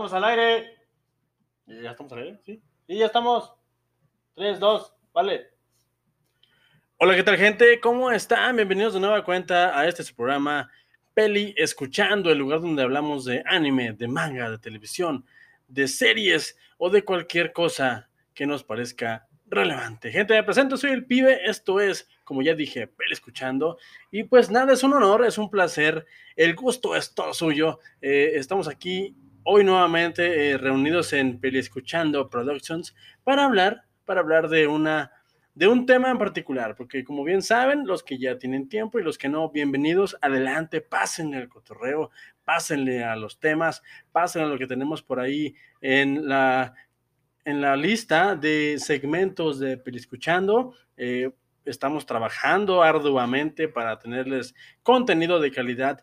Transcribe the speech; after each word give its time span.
Estamos 0.00 0.14
al 0.14 0.30
aire. 0.30 0.78
¿Ya 1.66 1.90
estamos 1.90 2.10
al 2.14 2.18
aire? 2.20 2.40
Sí. 2.42 2.62
Sí, 2.86 2.96
ya 2.96 3.04
estamos. 3.04 3.52
3, 4.34 4.58
2, 4.58 4.94
vale. 5.12 5.50
Hola, 6.96 7.14
¿qué 7.14 7.22
tal, 7.22 7.36
gente? 7.36 7.78
¿Cómo 7.80 8.10
están? 8.10 8.56
Bienvenidos 8.56 8.94
de 8.94 9.00
nueva 9.00 9.22
cuenta 9.22 9.78
a 9.78 9.86
este 9.86 10.02
su 10.02 10.14
programa 10.14 10.70
Peli 11.12 11.54
Escuchando, 11.54 12.32
el 12.32 12.38
lugar 12.38 12.62
donde 12.62 12.82
hablamos 12.82 13.26
de 13.26 13.42
anime, 13.44 13.92
de 13.92 14.08
manga, 14.08 14.48
de 14.48 14.56
televisión, 14.56 15.26
de 15.68 15.86
series 15.86 16.56
o 16.78 16.88
de 16.88 17.04
cualquier 17.04 17.52
cosa 17.52 18.08
que 18.32 18.46
nos 18.46 18.64
parezca 18.64 19.28
relevante. 19.48 20.10
Gente, 20.10 20.32
me 20.32 20.44
presento, 20.44 20.78
soy 20.78 20.92
el 20.92 21.04
pibe, 21.04 21.40
esto 21.44 21.78
es, 21.78 22.08
como 22.24 22.40
ya 22.40 22.54
dije, 22.54 22.86
Peli 22.86 23.12
Escuchando, 23.12 23.76
y 24.10 24.22
pues 24.22 24.50
nada, 24.50 24.72
es 24.72 24.82
un 24.82 24.94
honor, 24.94 25.26
es 25.26 25.36
un 25.36 25.50
placer, 25.50 26.06
el 26.36 26.54
gusto 26.54 26.96
es 26.96 27.12
todo 27.12 27.34
suyo. 27.34 27.80
Eh, 28.00 28.32
estamos 28.36 28.66
aquí 28.66 29.14
hoy 29.44 29.64
nuevamente 29.64 30.50
eh, 30.50 30.58
reunidos 30.58 31.12
en 31.12 31.40
Escuchando 31.42 32.28
Productions 32.28 32.94
para 33.24 33.44
hablar, 33.44 33.84
para 34.04 34.20
hablar 34.20 34.48
de 34.48 34.66
una 34.66 35.12
de 35.52 35.66
un 35.66 35.84
tema 35.84 36.10
en 36.10 36.16
particular, 36.16 36.74
porque 36.76 37.04
como 37.04 37.24
bien 37.24 37.42
saben, 37.42 37.86
los 37.86 38.02
que 38.02 38.18
ya 38.18 38.38
tienen 38.38 38.68
tiempo 38.68 38.98
y 38.98 39.02
los 39.02 39.18
que 39.18 39.28
no, 39.28 39.50
bienvenidos, 39.50 40.16
adelante, 40.22 40.80
pásenle 40.80 41.38
al 41.38 41.48
cotorreo, 41.48 42.10
pásenle 42.44 43.02
a 43.02 43.16
los 43.16 43.40
temas, 43.40 43.82
pásenle 44.12 44.46
a 44.46 44.50
lo 44.50 44.58
que 44.58 44.68
tenemos 44.68 45.02
por 45.02 45.20
ahí 45.20 45.54
en 45.80 46.28
la, 46.28 46.72
en 47.44 47.60
la 47.60 47.76
lista 47.76 48.36
de 48.36 48.76
segmentos 48.78 49.58
de 49.58 49.76
Peliscuchando. 49.76 50.72
Eh, 50.96 51.30
estamos 51.64 52.06
trabajando 52.06 52.82
arduamente 52.82 53.68
para 53.68 53.98
tenerles 53.98 54.54
contenido 54.82 55.40
de 55.40 55.50
calidad 55.50 56.02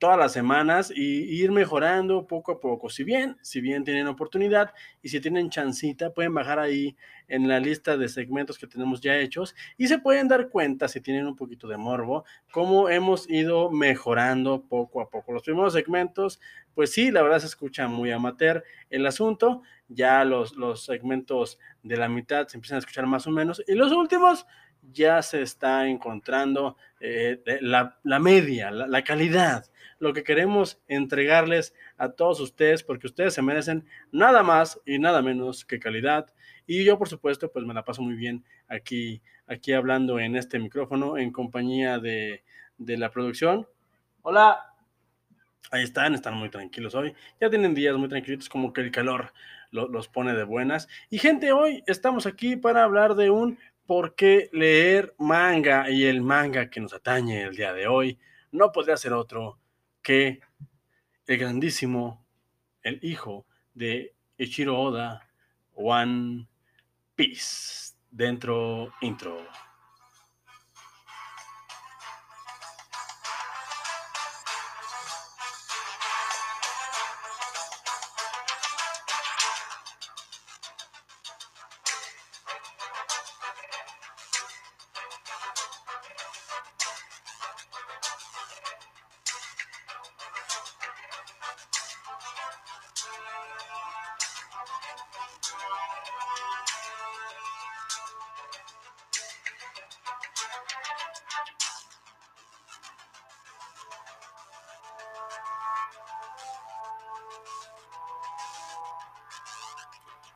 todas 0.00 0.18
las 0.18 0.32
semanas 0.32 0.90
y 0.96 1.02
ir 1.42 1.52
mejorando 1.52 2.26
poco 2.26 2.52
a 2.52 2.58
poco. 2.58 2.88
Si 2.88 3.04
bien, 3.04 3.36
si 3.42 3.60
bien 3.60 3.84
tienen 3.84 4.06
oportunidad 4.06 4.72
y 5.02 5.10
si 5.10 5.20
tienen 5.20 5.50
chancita, 5.50 6.14
pueden 6.14 6.32
bajar 6.32 6.58
ahí 6.58 6.96
en 7.28 7.46
la 7.46 7.60
lista 7.60 7.98
de 7.98 8.08
segmentos 8.08 8.58
que 8.58 8.66
tenemos 8.66 9.02
ya 9.02 9.18
hechos 9.18 9.54
y 9.76 9.88
se 9.88 9.98
pueden 9.98 10.26
dar 10.26 10.48
cuenta 10.48 10.88
si 10.88 11.02
tienen 11.02 11.26
un 11.26 11.36
poquito 11.36 11.68
de 11.68 11.76
morbo 11.76 12.24
cómo 12.50 12.88
hemos 12.88 13.28
ido 13.28 13.70
mejorando 13.70 14.62
poco 14.62 15.02
a 15.02 15.10
poco. 15.10 15.34
Los 15.34 15.42
primeros 15.42 15.74
segmentos, 15.74 16.40
pues 16.74 16.92
sí, 16.92 17.10
la 17.10 17.22
verdad 17.22 17.40
se 17.40 17.46
escucha 17.46 17.86
muy 17.86 18.10
amateur 18.10 18.64
el 18.88 19.06
asunto. 19.06 19.60
Ya 19.86 20.24
los, 20.24 20.56
los 20.56 20.82
segmentos 20.86 21.58
de 21.82 21.98
la 21.98 22.08
mitad 22.08 22.48
se 22.48 22.56
empiezan 22.56 22.76
a 22.76 22.78
escuchar 22.78 23.04
más 23.04 23.26
o 23.26 23.30
menos 23.30 23.62
y 23.68 23.74
los 23.74 23.92
últimos 23.92 24.46
ya 24.82 25.22
se 25.22 25.42
está 25.42 25.86
encontrando 25.86 26.76
eh, 27.00 27.42
la, 27.60 27.98
la, 28.02 28.18
media, 28.18 28.70
la, 28.70 28.86
la 28.86 29.04
calidad 29.04 29.70
lo 30.00 30.14
que 30.14 30.24
queremos 30.24 30.80
entregarles 30.88 31.74
a 31.98 32.10
todos 32.12 32.40
ustedes, 32.40 32.82
porque 32.82 33.06
ustedes 33.06 33.34
se 33.34 33.42
merecen 33.42 33.86
nada 34.10 34.42
más 34.42 34.80
y 34.84 34.98
nada 34.98 35.22
menos 35.22 35.64
que 35.64 35.78
calidad. 35.78 36.32
Y 36.66 36.84
yo, 36.84 36.98
por 36.98 37.08
supuesto, 37.08 37.52
pues 37.52 37.64
me 37.66 37.74
la 37.74 37.84
paso 37.84 38.02
muy 38.02 38.14
bien 38.14 38.42
aquí, 38.66 39.22
aquí 39.46 39.72
hablando 39.74 40.18
en 40.18 40.36
este 40.36 40.58
micrófono 40.58 41.18
en 41.18 41.30
compañía 41.30 41.98
de, 41.98 42.42
de 42.78 42.96
la 42.96 43.10
producción. 43.10 43.68
Hola. 44.22 44.66
Ahí 45.70 45.84
están, 45.84 46.14
están 46.14 46.34
muy 46.34 46.48
tranquilos 46.48 46.94
hoy. 46.96 47.14
Ya 47.40 47.48
tienen 47.48 47.74
días 47.74 47.94
muy 47.94 48.08
tranquilitos, 48.08 48.48
como 48.48 48.72
que 48.72 48.80
el 48.80 48.90
calor 48.90 49.32
los 49.70 50.08
pone 50.08 50.34
de 50.34 50.42
buenas. 50.42 50.88
Y 51.10 51.18
gente, 51.18 51.52
hoy 51.52 51.84
estamos 51.86 52.26
aquí 52.26 52.56
para 52.56 52.82
hablar 52.82 53.14
de 53.14 53.30
un 53.30 53.58
por 53.90 54.14
qué 54.14 54.48
leer 54.52 55.16
manga 55.18 55.90
y 55.90 56.04
el 56.04 56.20
manga 56.20 56.70
que 56.70 56.78
nos 56.78 56.92
atañe 56.92 57.42
el 57.42 57.56
día 57.56 57.72
de 57.72 57.88
hoy 57.88 58.20
no 58.52 58.70
podría 58.70 58.96
ser 58.96 59.12
otro 59.12 59.58
que 60.00 60.38
el 61.26 61.38
grandísimo, 61.38 62.24
el 62.84 63.00
hijo 63.02 63.46
de 63.74 64.14
Ichiro 64.38 64.78
Oda, 64.78 65.28
One 65.74 66.46
Piece, 67.16 67.96
dentro 68.12 68.92
intro. 69.00 69.44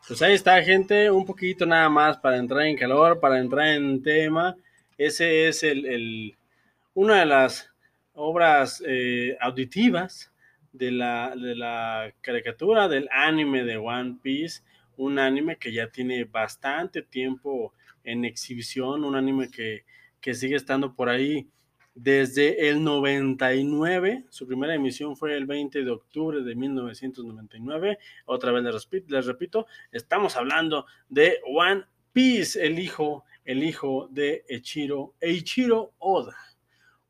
Pues 0.07 0.21
ahí 0.21 0.35
está, 0.35 0.63
gente, 0.63 1.11
un 1.11 1.25
poquito 1.25 1.65
nada 1.65 1.89
más 1.89 2.19
para 2.19 2.37
entrar 2.37 2.67
en 2.67 2.77
calor, 2.77 3.21
para 3.21 3.41
entrar 3.41 3.69
en 3.69 4.03
tema. 4.03 4.55
Ese 4.99 5.49
es 5.49 5.63
el, 5.63 5.87
el 5.87 6.37
una 6.93 7.21
de 7.21 7.25
las 7.25 7.71
obras 8.13 8.83
eh, 8.87 9.35
auditivas 9.41 10.31
de 10.75 10.91
la, 10.91 11.35
de 11.35 11.57
la 11.57 12.13
caricatura 12.21 12.87
del 12.87 13.09
anime 13.11 13.65
de 13.65 13.79
One 13.79 14.19
Piece, 14.23 14.63
un 14.99 15.19
anime 15.19 15.57
que 15.57 15.73
ya 15.73 15.89
tiene 15.89 16.25
bastante 16.25 17.01
tiempo 17.01 17.73
en 18.05 18.27
exhibición, 18.27 19.05
un 19.05 19.17
anime 19.17 19.51
que, 19.51 19.85
que 20.21 20.35
sigue 20.35 20.57
estando 20.57 20.93
por 20.93 21.09
ahí 21.09 21.49
desde 21.95 22.69
el 22.69 22.83
99. 22.83 24.25
Su 24.29 24.47
primera 24.47 24.75
emisión 24.75 25.17
fue 25.17 25.35
el 25.37 25.47
20 25.47 25.85
de 25.85 25.91
octubre 25.91 26.43
de 26.43 26.55
1999. 26.55 27.99
Otra 28.27 28.53
vez 28.53 28.65
les 29.09 29.27
repito, 29.27 29.67
estamos 29.93 30.37
hablando 30.37 30.87
de 31.09 31.39
One 31.47 31.85
Piece, 32.13 32.65
el 32.65 32.79
hijo, 32.79 33.25
el 33.45 33.63
hijo 33.63 34.09
de 34.11 34.45
Eiichiro, 34.49 35.15
Eiichiro 35.21 35.93
Oda. 35.99 36.37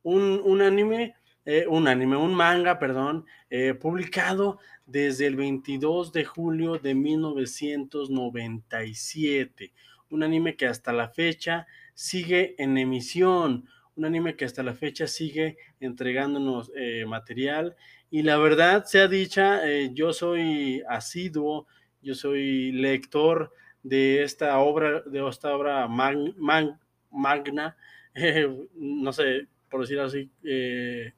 Un, 0.02 0.40
un 0.44 0.60
anime, 0.60 1.14
eh, 1.46 1.66
un 1.66 1.88
anime, 1.88 2.16
un 2.16 2.34
manga, 2.34 2.78
perdón, 2.78 3.24
eh, 3.48 3.72
publicado 3.74 4.58
desde 4.86 5.26
el 5.26 5.36
22 5.36 6.12
de 6.12 6.26
julio 6.26 6.78
de 6.78 6.94
1997. 6.94 9.72
Un 10.10 10.22
anime 10.22 10.56
que 10.56 10.66
hasta 10.66 10.92
la 10.92 11.08
fecha 11.08 11.66
sigue 11.94 12.54
en 12.58 12.76
emisión 12.76 13.66
un 13.96 14.04
anime 14.04 14.36
que 14.36 14.44
hasta 14.44 14.62
la 14.62 14.74
fecha 14.74 15.06
sigue 15.06 15.56
entregándonos 15.80 16.70
eh, 16.76 17.06
material 17.06 17.74
y 18.10 18.20
la 18.22 18.36
verdad 18.38 18.84
sea 18.84 19.08
dicha, 19.08 19.66
eh, 19.68 19.90
yo 19.92 20.12
soy 20.12 20.82
asiduo, 20.88 21.66
yo 22.02 22.14
soy 22.14 22.70
lector 22.72 23.52
de 23.82 24.22
esta 24.22 24.58
obra, 24.58 25.00
de 25.02 25.28
esta 25.28 25.54
obra 25.54 25.86
magna, 25.88 27.76
eh, 28.14 28.48
no 28.74 29.12
sé, 29.12 29.48
por 29.68 29.82
decir 29.82 30.00
así, 30.00 30.30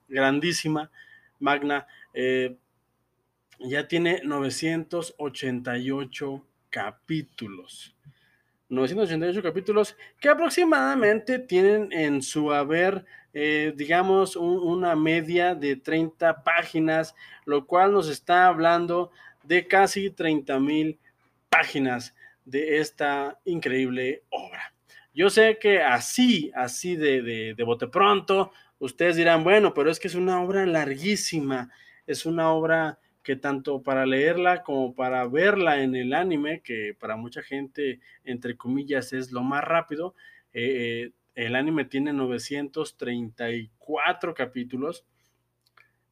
grandísima, 0.09 0.91
magna, 1.39 1.87
ya 3.59 3.89
tiene 3.89 4.21
988 4.25 6.47
capítulos. 6.71 7.95
988 8.69 9.43
capítulos 9.43 9.97
que 10.19 10.29
aproximadamente 10.29 11.39
tienen 11.39 11.93
en 11.93 12.23
su 12.23 12.53
haber, 12.53 13.05
eh, 13.33 13.73
digamos, 13.77 14.35
un, 14.35 14.59
una 14.59 14.97
media 14.97 15.55
de 15.55 15.77
30 15.77 16.43
páginas, 16.43 17.15
lo 17.45 17.67
cual 17.67 17.93
nos 17.93 18.09
está 18.09 18.47
hablando 18.47 19.13
de 19.45 19.67
casi 19.69 20.11
30 20.11 20.59
mil 20.59 20.99
páginas 21.49 22.15
de 22.45 22.79
esta 22.79 23.39
increíble 23.45 24.25
obra. 24.31 24.73
Yo 25.15 25.31
sé 25.31 25.59
que 25.59 25.81
así, 25.81 26.51
así 26.55 26.97
de, 26.97 27.23
de, 27.23 27.55
de 27.55 27.65
bote 27.65 27.87
pronto, 27.87 28.53
ustedes 28.79 29.17
dirán, 29.17 29.45
bueno, 29.45 29.73
pero 29.73 29.91
es 29.91 29.99
que 29.99 30.09
es 30.09 30.15
una 30.15 30.43
obra 30.43 30.67
larguísima, 30.67 31.71
es 32.07 32.27
una 32.27 32.51
obra 32.51 32.99
que 33.27 33.35
tanto 33.35 33.83
para 33.83 34.07
leerla 34.07 34.63
como 34.63 34.95
para 34.95 35.27
verla 35.27 35.83
en 35.83 35.97
el 35.97 36.15
anime, 36.15 36.61
que 36.61 36.97
para 36.97 37.17
mucha 37.17 37.43
gente, 37.43 37.99
entre 38.23 38.57
comillas, 38.57 39.13
es 39.13 39.33
lo 39.33 39.43
más 39.43 39.65
rápido, 39.65 40.15
eh, 40.53 41.11
el 41.35 41.57
anime 41.57 41.87
tiene 41.87 42.13
934 42.13 44.33
capítulos, 44.33 45.05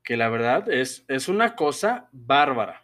que 0.03 0.17
la 0.17 0.29
verdad 0.29 0.69
es, 0.69 1.05
es 1.07 1.29
una 1.29 1.55
cosa 1.55 2.09
bárbara. 2.11 2.83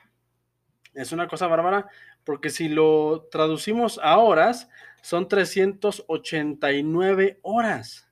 Es 0.95 1.11
una 1.11 1.27
cosa 1.27 1.49
bárbara 1.49 1.89
porque 2.23 2.51
si 2.51 2.69
lo 2.69 3.27
traducimos 3.33 3.99
a 4.01 4.17
horas, 4.19 4.71
son 5.03 5.27
389 5.27 7.41
horas, 7.43 8.09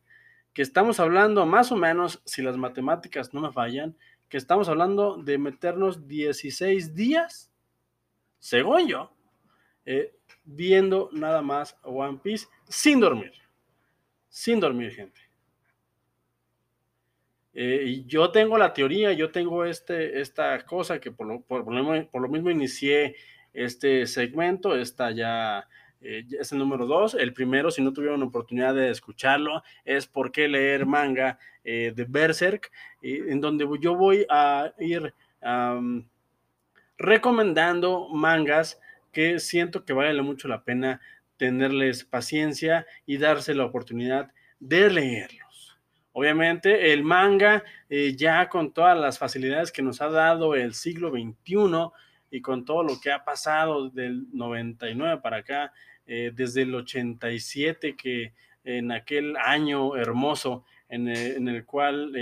que 0.53 0.63
estamos 0.63 0.99
hablando 0.99 1.47
más 1.47 1.71
o 1.71 1.77
menos, 1.77 2.21
si 2.25 2.43
las 2.43 2.57
matemáticas 2.57 3.33
no 3.33 3.41
me 3.41 3.53
fallan, 3.53 3.97
que 4.29 4.37
estamos 4.37 4.69
hablando 4.69 5.17
de 5.17 5.39
meternos 5.39 6.07
16 6.07 6.95
días, 6.95 7.51
según 8.39 8.87
yo, 8.87 9.13
eh, 9.85 10.15
viendo 10.45 11.09
nada 11.13 11.43
más 11.43 11.77
One 11.83 12.21
Piece 12.23 12.47
sin 12.69 13.01
dormir. 13.01 13.33
Sin 14.29 14.61
dormir, 14.61 14.93
gente. 14.93 15.21
Eh, 17.55 18.05
yo 18.07 18.31
tengo 18.31 18.57
la 18.57 18.73
teoría, 18.73 19.13
yo 19.13 19.33
tengo 19.33 19.65
este, 19.65 20.21
esta 20.21 20.65
cosa 20.65 21.01
que 21.01 21.11
por 21.11 21.27
lo, 21.27 21.41
por, 21.41 21.67
lo, 21.67 22.29
mismo 22.29 22.51
inicié 22.51 23.17
este 23.53 24.07
segmento, 24.07 24.77
está 24.77 25.11
ya 25.11 25.67
eh, 26.01 26.25
es 26.39 26.53
el 26.53 26.59
número 26.59 26.87
dos. 26.87 27.15
El 27.15 27.33
primero, 27.33 27.71
si 27.71 27.83
no 27.83 27.93
tuvieron 27.93 28.23
oportunidad 28.23 28.75
de 28.75 28.91
escucharlo, 28.91 29.63
es 29.85 30.07
por 30.07 30.33
qué 30.33 30.49
leer 30.49 30.87
manga 30.87 31.39
eh, 31.65 31.93
de 31.95 32.05
Berserk, 32.05 32.71
en 33.03 33.41
donde 33.41 33.67
yo 33.81 33.95
voy 33.95 34.27
a 34.29 34.73
ir 34.79 35.13
recomendando 36.97 38.09
mangas 38.09 38.81
que 39.13 39.39
siento 39.39 39.85
que 39.85 39.93
vale 39.93 40.21
mucho 40.23 40.49
la 40.49 40.65
pena 40.65 41.01
tenerles 41.37 42.05
paciencia 42.05 42.87
y 43.07 43.19
darse 43.19 43.55
la 43.55 43.65
oportunidad 43.65 44.33
de 44.59 44.91
leerlo. 44.91 45.49
Obviamente 46.19 46.93
el 46.93 47.05
manga, 47.05 47.63
eh, 47.89 48.17
ya 48.17 48.49
con 48.49 48.73
todas 48.73 48.99
las 48.99 49.21
facilidades 49.21 49.71
que 49.71 49.83
nos 49.83 50.01
ha 50.01 50.09
dado 50.09 50.57
el 50.57 50.75
siglo 50.75 51.11
XXI 51.11 51.93
y 52.31 52.41
con 52.41 52.65
todo 52.65 52.83
lo 52.83 53.01
que 53.01 53.13
ha 53.13 53.25
pasado 53.25 53.89
del 53.91 54.27
99 54.33 55.21
para 55.23 55.39
acá, 55.39 55.73
eh, 56.07 56.33
desde 56.35 56.63
el 56.63 56.75
87, 56.75 57.97
que 57.97 58.33
en 58.65 58.93
aquel 58.93 59.37
año 59.37 59.97
hermoso 59.97 60.65
en 60.89 61.09
eh, 61.09 61.37
el, 61.37 61.65
cual 61.65 62.13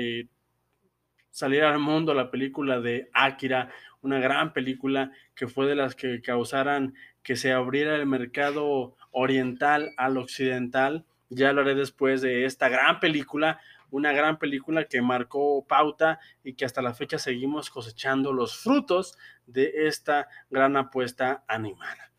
saliera 1.30 1.72
al 1.72 1.78
mundo 1.78 2.14
la 2.14 2.30
película 2.30 2.80
de 2.80 3.10
Akira, 3.12 3.70
una 4.00 4.18
gran 4.20 4.52
película 4.52 5.12
que 5.34 5.48
fue 5.48 5.66
de 5.66 5.74
las 5.74 5.94
que 5.94 6.22
causaran 6.22 6.94
que 7.22 7.36
se 7.36 7.52
abriera 7.52 7.96
el 7.96 8.06
mercado 8.06 8.96
oriental 9.10 9.92
al 9.96 10.16
occidental. 10.16 11.04
Ya 11.28 11.52
lo 11.52 11.62
haré 11.62 11.74
después 11.74 12.22
de 12.22 12.44
esta 12.44 12.68
gran 12.68 13.00
película, 13.00 13.60
una 13.96 14.12
gran 14.12 14.38
película 14.38 14.84
que 14.84 15.00
marcó 15.00 15.66
pauta 15.66 16.20
y 16.44 16.52
que 16.52 16.66
hasta 16.66 16.82
la 16.82 16.92
fecha 16.92 17.18
seguimos 17.18 17.70
cosechando 17.70 18.30
los 18.30 18.58
frutos 18.58 19.16
de 19.46 19.72
esta 19.86 20.28
gran 20.50 20.76
apuesta 20.76 21.44
animada. 21.48 22.12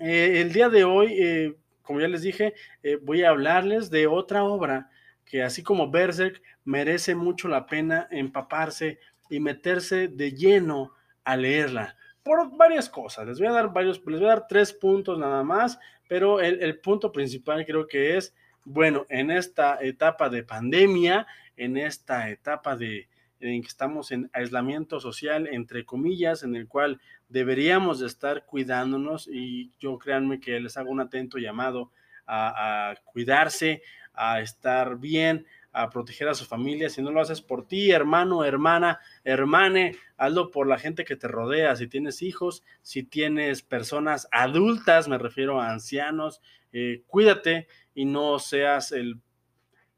Eh, 0.00 0.40
el 0.40 0.52
día 0.52 0.68
de 0.68 0.82
hoy, 0.82 1.14
eh, 1.20 1.56
como 1.82 2.00
ya 2.00 2.08
les 2.08 2.22
dije, 2.22 2.54
eh, 2.82 2.98
voy 3.00 3.22
a 3.22 3.28
hablarles 3.30 3.90
de 3.90 4.08
otra 4.08 4.42
obra 4.42 4.90
que 5.24 5.44
así 5.44 5.62
como 5.62 5.88
Berserk 5.88 6.42
merece 6.64 7.14
mucho 7.14 7.46
la 7.46 7.66
pena 7.66 8.08
empaparse 8.10 8.98
y 9.30 9.38
meterse 9.38 10.08
de 10.08 10.32
lleno 10.32 10.94
a 11.22 11.36
leerla 11.36 11.96
por 12.24 12.56
varias 12.56 12.88
cosas. 12.88 13.26
Les 13.28 13.38
voy 13.38 13.46
a 13.46 13.52
dar 13.52 13.72
varios, 13.72 14.02
les 14.04 14.18
voy 14.18 14.28
a 14.28 14.34
dar 14.34 14.46
tres 14.48 14.72
puntos 14.72 15.16
nada 15.16 15.44
más, 15.44 15.78
pero 16.08 16.40
el 16.40 16.78
punto 16.80 17.10
principal 17.12 17.64
creo 17.64 17.86
que 17.86 18.16
es 18.16 18.34
bueno, 18.64 19.06
en 19.08 19.30
esta 19.30 19.78
etapa 19.80 20.28
de 20.28 20.42
pandemia, 20.42 21.26
en 21.56 21.76
esta 21.76 22.30
etapa 22.30 22.76
de 22.76 23.08
en 23.42 23.60
que 23.60 23.68
estamos 23.68 24.12
en 24.12 24.30
aislamiento 24.32 25.00
social, 25.00 25.48
entre 25.50 25.84
comillas, 25.84 26.44
en 26.44 26.54
el 26.54 26.68
cual 26.68 27.00
deberíamos 27.28 27.98
de 27.98 28.06
estar 28.06 28.46
cuidándonos 28.46 29.28
y 29.28 29.72
yo 29.80 29.98
créanme 29.98 30.38
que 30.38 30.60
les 30.60 30.76
hago 30.76 30.90
un 30.90 31.00
atento 31.00 31.38
llamado 31.38 31.90
a, 32.24 32.90
a 32.90 32.94
cuidarse, 33.04 33.82
a 34.14 34.40
estar 34.40 34.96
bien, 34.98 35.44
a 35.72 35.90
proteger 35.90 36.28
a 36.28 36.34
su 36.34 36.44
familia. 36.44 36.90
Si 36.90 37.02
no 37.02 37.10
lo 37.10 37.20
haces 37.20 37.40
por 37.40 37.66
ti, 37.66 37.90
hermano, 37.90 38.44
hermana, 38.44 39.00
hermane, 39.24 39.96
hazlo 40.16 40.50
por 40.50 40.66
la 40.66 40.78
gente 40.78 41.04
que 41.04 41.16
te 41.16 41.28
rodea. 41.28 41.74
Si 41.76 41.88
tienes 41.88 42.22
hijos, 42.22 42.62
si 42.82 43.02
tienes 43.02 43.62
personas 43.62 44.28
adultas, 44.30 45.08
me 45.08 45.18
refiero 45.18 45.60
a 45.60 45.72
ancianos, 45.72 46.42
eh, 46.72 47.02
cuídate 47.06 47.66
y 47.94 48.04
no 48.04 48.38
seas 48.38 48.92
el, 48.92 49.20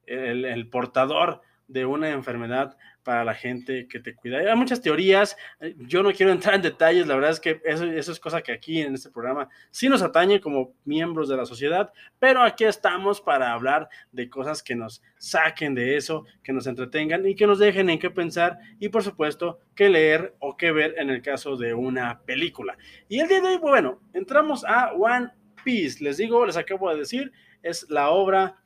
el, 0.07 0.69
portador 0.69 1.41
de 1.69 1.87
una 1.87 2.11
enfermedad 2.11 2.77
para 3.03 3.25
la 3.25 3.35
gente 3.35 3.87
que 3.87 4.01
te 4.01 4.15
cuida. 4.15 4.39
Hay 4.39 4.57
muchas 4.57 4.81
teorías, 4.81 5.37
eh, 5.61 5.75
yo 5.79 6.03
no 6.03 6.13
quiero 6.13 6.33
entrar 6.33 6.55
en 6.55 6.63
detalles, 6.63 7.07
la 7.07 7.15
verdad 7.15 7.31
es 7.31 7.41
que 7.41 7.61
eso, 7.65 7.85
eso, 7.85 8.13
es 8.13 8.21
cosa 8.21 8.43
que 8.43 8.53
aquí 8.53 8.81
en 8.81 8.95
este 8.95 9.11
programa 9.11 9.49
sí 9.71 9.89
nos 9.89 10.03
atañe 10.03 10.41
como 10.41 10.75
miembros 10.85 11.29
de 11.29 11.37
la 11.37 11.47
sociedad, 11.47 11.93
pero 12.19 12.43
aquí 12.43 12.65
estamos 12.65 13.21
para 13.21 13.53
hablar 13.53 13.89
de 14.11 14.29
cosas 14.29 14.63
que 14.63 14.75
nos 14.75 15.03
saquen 15.19 15.75
de 15.75 15.97
eso, 15.97 16.25
que 16.43 16.53
nos 16.53 16.67
entretengan 16.67 17.27
y 17.27 17.35
que 17.35 17.47
nos 17.47 17.59
dejen 17.59 17.91
en 17.91 17.99
qué 17.99 18.11
pensar 18.11 18.59
y 18.81 18.89
por 18.89 19.03
supuesto 19.03 19.61
qué 19.75 19.89
leer 19.89 20.35
o 20.39 20.57
qué 20.57 20.73
ver 20.73 20.95
en 20.99 21.11
el 21.11 21.23
caso 21.23 21.57
de 21.57 21.75
una 21.75 22.21
película. 22.23 22.77
Y 23.09 23.21
el 23.21 23.29
día 23.29 23.41
de 23.41 23.49
hoy, 23.49 23.59
bueno, 23.59 24.01
entramos 24.13 24.65
a 24.65 24.93
One 24.93 25.31
Les 25.65 26.17
digo, 26.19 26.45
les 26.45 26.57
acabo 26.57 26.91
de 26.91 26.97
decir, 26.97 27.33
es 27.63 27.89
la 27.89 28.11
obra 28.11 28.63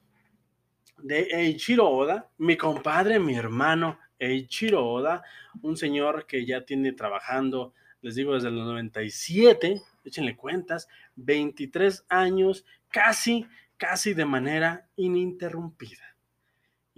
de 0.99 1.29
Eiichiro 1.31 1.89
Oda, 1.89 2.31
mi 2.39 2.57
compadre, 2.57 3.21
mi 3.21 3.37
hermano 3.37 3.99
Eiichiro 4.19 4.85
Oda, 4.85 5.23
un 5.63 5.77
señor 5.77 6.27
que 6.27 6.45
ya 6.45 6.65
tiene 6.65 6.93
trabajando, 6.93 7.73
les 8.03 8.17
digo, 8.17 8.35
desde 8.35 8.49
el 8.49 8.57
97, 8.57 9.81
échenle 10.05 10.37
cuentas, 10.37 10.89
23 11.17 12.07
años, 12.09 12.65
casi, 12.91 13.47
casi 13.77 14.15
de 14.15 14.25
manera 14.25 14.89
ininterrumpida. 14.97 16.17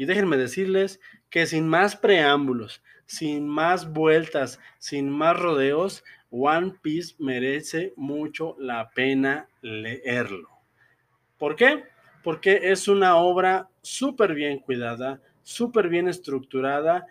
Y 0.00 0.06
déjenme 0.06 0.38
decirles 0.38 0.98
que 1.28 1.44
sin 1.44 1.68
más 1.68 1.94
preámbulos, 1.94 2.82
sin 3.04 3.46
más 3.46 3.92
vueltas, 3.92 4.58
sin 4.78 5.10
más 5.10 5.38
rodeos, 5.38 6.04
One 6.30 6.72
Piece 6.80 7.16
merece 7.18 7.92
mucho 7.96 8.56
la 8.58 8.88
pena 8.92 9.50
leerlo. 9.60 10.48
¿Por 11.36 11.54
qué? 11.54 11.84
Porque 12.24 12.60
es 12.72 12.88
una 12.88 13.16
obra 13.16 13.68
súper 13.82 14.32
bien 14.32 14.60
cuidada, 14.60 15.20
súper 15.42 15.90
bien 15.90 16.08
estructurada 16.08 17.06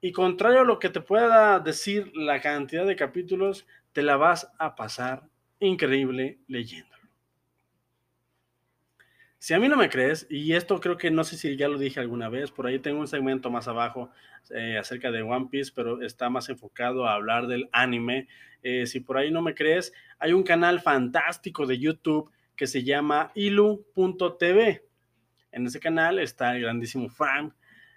y 0.00 0.10
contrario 0.10 0.62
a 0.62 0.64
lo 0.64 0.80
que 0.80 0.88
te 0.88 1.00
pueda 1.00 1.60
decir 1.60 2.10
la 2.16 2.40
cantidad 2.40 2.86
de 2.86 2.96
capítulos, 2.96 3.68
te 3.92 4.02
la 4.02 4.16
vas 4.16 4.50
a 4.58 4.74
pasar 4.74 5.28
increíble 5.60 6.40
leyendo. 6.48 7.03
Si 9.44 9.52
a 9.52 9.60
mí 9.60 9.68
no 9.68 9.76
me 9.76 9.90
crees, 9.90 10.26
y 10.30 10.54
esto 10.54 10.80
creo 10.80 10.96
que 10.96 11.10
no 11.10 11.22
sé 11.22 11.36
si 11.36 11.54
ya 11.54 11.68
lo 11.68 11.76
dije 11.76 12.00
alguna 12.00 12.30
vez, 12.30 12.50
por 12.50 12.66
ahí 12.66 12.78
tengo 12.78 12.98
un 12.98 13.08
segmento 13.08 13.50
más 13.50 13.68
abajo 13.68 14.08
eh, 14.48 14.78
acerca 14.78 15.10
de 15.10 15.20
One 15.20 15.48
Piece, 15.50 15.70
pero 15.74 16.00
está 16.00 16.30
más 16.30 16.48
enfocado 16.48 17.06
a 17.06 17.12
hablar 17.12 17.46
del 17.46 17.68
anime. 17.70 18.26
Eh, 18.62 18.86
si 18.86 19.00
por 19.00 19.18
ahí 19.18 19.30
no 19.30 19.42
me 19.42 19.54
crees, 19.54 19.92
hay 20.18 20.32
un 20.32 20.44
canal 20.44 20.80
fantástico 20.80 21.66
de 21.66 21.78
YouTube 21.78 22.32
que 22.56 22.66
se 22.66 22.84
llama 22.84 23.32
ilu.tv. 23.34 24.82
En 25.52 25.66
ese 25.66 25.78
canal 25.78 26.20
está 26.20 26.56
el 26.56 26.62
grandísimo 26.62 27.10
Frank, 27.10 27.52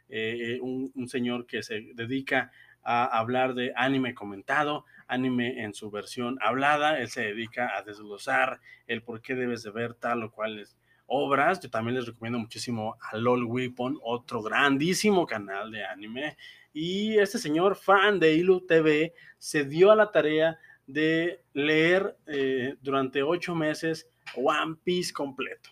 eh, 0.09 0.59
un, 0.61 0.91
un 0.95 1.07
señor 1.07 1.45
que 1.45 1.63
se 1.63 1.79
dedica 1.93 2.51
a 2.83 3.05
hablar 3.05 3.53
de 3.53 3.71
anime 3.77 4.13
comentado, 4.13 4.83
anime 5.07 5.63
en 5.63 5.73
su 5.73 5.91
versión 5.91 6.37
hablada. 6.41 6.99
Él 6.99 7.07
se 7.07 7.21
dedica 7.21 7.77
a 7.77 7.83
desglosar 7.83 8.59
el 8.85 9.01
por 9.01 9.21
qué 9.21 9.33
debes 9.33 9.63
de 9.63 9.71
ver 9.71 9.93
tal 9.93 10.23
o 10.23 10.31
cual 10.31 10.59
es 10.59 10.76
obras. 11.07 11.59
Yo 11.59 11.69
también 11.69 11.95
les 11.95 12.05
recomiendo 12.05 12.39
muchísimo 12.39 12.95
a 13.01 13.17
LOL 13.17 13.45
Weapon, 13.45 13.99
otro 14.03 14.41
grandísimo 14.41 15.25
canal 15.25 15.71
de 15.71 15.83
anime. 15.83 16.37
Y 16.73 17.17
este 17.17 17.39
señor, 17.39 17.75
fan 17.75 18.19
de 18.19 18.35
Ilu 18.35 18.65
TV, 18.65 19.13
se 19.39 19.65
dio 19.65 19.91
a 19.91 19.95
la 19.95 20.11
tarea 20.11 20.59
de 20.85 21.43
leer 21.53 22.15
eh, 22.27 22.75
durante 22.81 23.23
ocho 23.23 23.55
meses 23.55 24.07
One 24.35 24.75
Piece 24.83 25.11
completo. 25.11 25.71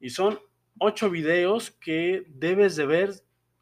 Y 0.00 0.10
son 0.10 0.38
ocho 0.78 1.10
videos 1.10 1.70
que 1.70 2.24
debes 2.28 2.76
de 2.76 2.86
ver. 2.86 3.10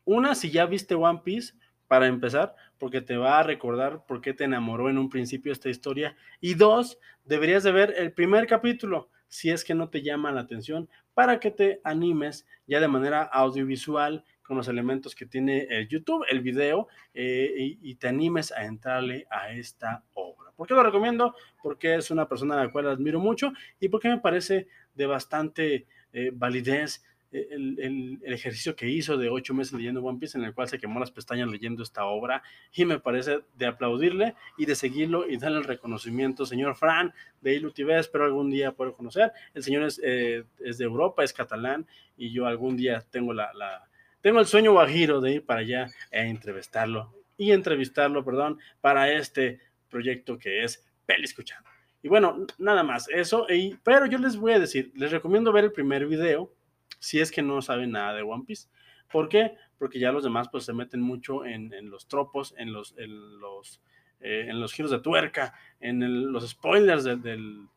Una, 0.05 0.35
si 0.35 0.51
ya 0.51 0.67
viste 0.67 0.95
One 0.95 1.23
Piece, 1.25 1.55
para 1.89 2.07
empezar, 2.07 2.55
porque 2.79 3.01
te 3.01 3.17
va 3.17 3.39
a 3.39 3.43
recordar 3.43 4.05
por 4.07 4.21
qué 4.21 4.35
te 4.35 4.45
enamoró 4.45 4.91
en 4.91 4.99
un 4.99 5.09
principio 5.09 5.53
esta 5.53 5.69
historia. 5.69 6.17
Y 6.41 6.55
dos, 6.55 6.99
deberías 7.25 7.63
de 7.63 7.73
ver 7.73 7.95
el 7.97 8.13
primer 8.13 8.47
capítulo 8.47 9.09
si 9.29 9.51
es 9.51 9.65
que 9.65 9.75
no 9.75 9.89
te 9.89 10.03
llama 10.03 10.33
la 10.33 10.43
atención, 10.43 10.89
para 11.15 11.41
que 11.41 11.51
te 11.51 11.81
animes 11.85 12.47
ya 12.67 12.81
de 12.81 12.89
manera 12.89 13.23
audiovisual 13.23 14.25
con 14.43 14.57
los 14.57 14.69
elementos 14.69 15.15
que 15.15 15.27
tiene 15.27 15.67
el 15.71 15.89
YouTube, 15.89 16.25
el 16.31 16.41
video, 16.41 16.89
eh, 17.15 17.77
y, 17.81 17.95
te 17.97 18.09
animes 18.09 18.53
a 18.53 18.65
entrarle 18.65 19.27
a 19.31 19.51
esta 19.51 20.05
obra. 20.15 20.53
¿Por 20.53 20.69
qué 20.69 20.75
lo 20.75 20.83
recomiendo? 20.83 21.35
Porque 21.63 21.97
es 21.97 22.11
una 22.11 22.29
persona 22.29 22.55
a 22.55 22.65
la 22.65 22.71
cual 22.71 22.89
admiro 22.89 23.19
mucho 23.19 23.53
y 23.81 23.89
porque 23.89 24.09
me 24.09 24.19
parece 24.19 24.69
de 24.95 25.07
bastante 25.07 25.87
eh, 26.13 26.31
validez 26.33 27.05
el, 27.51 28.19
ejercicio 28.25 28.77
que 28.77 28.89
hizo 28.89 29.17
de 29.17 29.29
ocho 29.29 29.55
meses 29.55 29.73
leyendo 29.73 30.03
One 30.03 30.19
Piece, 30.19 30.39
en 30.39 30.45
el 30.45 30.55
cual 30.55 30.69
se 30.69 30.79
quemó 30.79 31.01
las 31.01 31.11
pestañas 31.11 31.49
leyendo 31.49 31.83
esta 31.83 32.05
obra, 32.05 32.43
y 32.73 32.85
me 32.85 32.99
parece 32.99 33.41
de 33.57 33.67
aplaudirle 33.67 34.35
y 34.57 34.67
de 34.67 34.75
seguirlo 34.75 35.29
y 35.29 35.37
darle 35.37 35.59
el 35.59 35.65
reconocimiento, 35.65 36.47
señor 36.47 36.77
Fran 36.77 37.13
de 37.41 37.55
ILUTV, 37.55 37.99
espero 37.99 38.25
algún 38.25 38.51
día 38.51 38.73
poder 38.73 38.95
conocer. 38.95 39.33
El 39.55 39.63
señor 39.63 39.85
es, 39.85 40.01
eh, 40.03 40.45
es, 40.61 40.79
de 40.79 40.85
Europa, 40.85 41.25
es 41.25 41.33
catalán, 41.33 41.87
y 42.17 42.33
yo 42.33 42.47
algún 42.47 42.77
día 42.77 43.05
tengo 43.11 43.33
la, 43.33 43.53
la 43.55 43.89
tengo 44.21 44.41
el 44.41 44.47
sueño 44.47 44.73
guajiro 44.73 45.21
de 45.21 45.35
ir 45.35 45.47
para 45.47 45.61
allá 45.61 45.91
e 46.11 46.23
entrevistarlo 46.23 47.15
y 47.37 47.53
entrevistarlo, 47.53 48.25
perdón, 48.25 48.59
para 48.81 49.13
este 49.13 49.61
proyecto 49.89 50.39
que 50.39 50.65
es 50.65 50.85
Peli 51.05 51.25
Escuchando. 51.25 51.69
Y 52.03 52.09
bueno, 52.09 52.47
nada 52.59 52.83
más 52.83 53.09
eso, 53.09 53.47
y, 53.49 53.77
pero 53.83 54.07
yo 54.07 54.19
les 54.19 54.37
voy 54.37 54.53
a 54.53 54.59
decir, 54.59 54.93
les 54.95 55.11
recomiendo 55.11 55.53
ver 55.53 55.65
el 55.65 55.73
primer 55.73 56.07
video 56.07 56.53
si 56.99 57.21
es 57.21 57.31
que 57.31 57.43
no 57.43 57.63
saben 57.63 57.93
nada 57.93 58.15
de 58.15 58.23
One 58.23 58.45
Piece. 58.47 58.69
¿Por 59.11 59.29
qué? 59.29 59.57
Porque 59.79 59.99
ya 59.99 60.13
los 60.13 60.25
demás 60.25 60.49
pues 60.51 60.65
se 60.65 60.73
meten 60.73 61.01
mucho 61.01 61.45
en, 61.45 61.71
los 61.91 62.09
tropos, 62.09 62.55
en 62.59 62.73
los, 62.73 62.95
en 62.99 63.41
los, 63.41 63.81
eh, 64.21 64.47
en 64.49 64.61
los 64.61 64.73
giros 64.73 64.91
de 64.91 65.01
tuerca, 65.01 65.55
en 65.81 66.33
los 66.33 66.49
spoilers 66.49 67.05
del, 67.05 67.69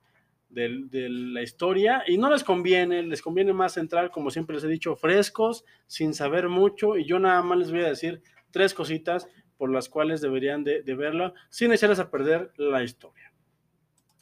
de 0.49 1.09
la 1.09 1.41
historia 1.41 2.03
y 2.07 2.17
no 2.17 2.29
les 2.29 2.43
conviene, 2.43 3.03
les 3.03 3.21
conviene 3.21 3.53
más 3.53 3.77
entrar, 3.77 4.09
como 4.09 4.31
siempre 4.31 4.55
les 4.55 4.63
he 4.63 4.67
dicho, 4.67 4.95
frescos, 4.95 5.63
sin 5.85 6.13
saber 6.13 6.49
mucho 6.49 6.97
y 6.97 7.05
yo 7.05 7.19
nada 7.19 7.41
más 7.43 7.59
les 7.59 7.71
voy 7.71 7.81
a 7.81 7.89
decir 7.89 8.21
tres 8.51 8.73
cositas 8.73 9.27
por 9.57 9.71
las 9.71 9.89
cuales 9.89 10.21
deberían 10.21 10.63
de, 10.63 10.81
verla 10.95 11.33
sin 11.49 11.71
echarles 11.71 11.99
a 11.99 12.09
perder 12.09 12.51
la 12.55 12.81
historia. 12.81 13.31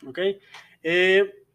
¿Ok? 0.06 0.20
Eh, 0.84 1.46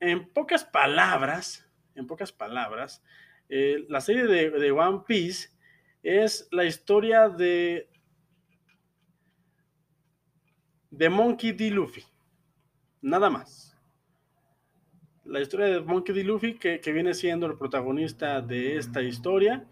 en 0.00 0.32
pocas 0.32 0.64
palabras, 0.64 1.69
en 2.00 2.06
pocas 2.06 2.32
palabras, 2.32 3.02
eh, 3.48 3.84
la 3.88 4.00
serie 4.00 4.24
de, 4.24 4.70
One 4.72 5.02
Piece 5.06 5.50
es 6.02 6.48
la 6.50 6.64
historia 6.64 7.28
de 7.28 7.88
de 10.90 11.08
Monkey 11.08 11.52
D. 11.52 11.70
Luffy. 11.70 12.04
Nada 13.00 13.30
más 13.30 13.70
la 15.30 15.40
historia 15.40 15.66
de 15.66 15.80
Monkey 15.80 16.12
D. 16.12 16.24
Luffy, 16.24 16.54
que, 16.54 16.92
viene 16.92 17.14
siendo 17.14 17.46
el 17.46 17.56
protagonista 17.56 18.40
de 18.40 18.76
esta 18.76 19.00
historia, 19.00 19.64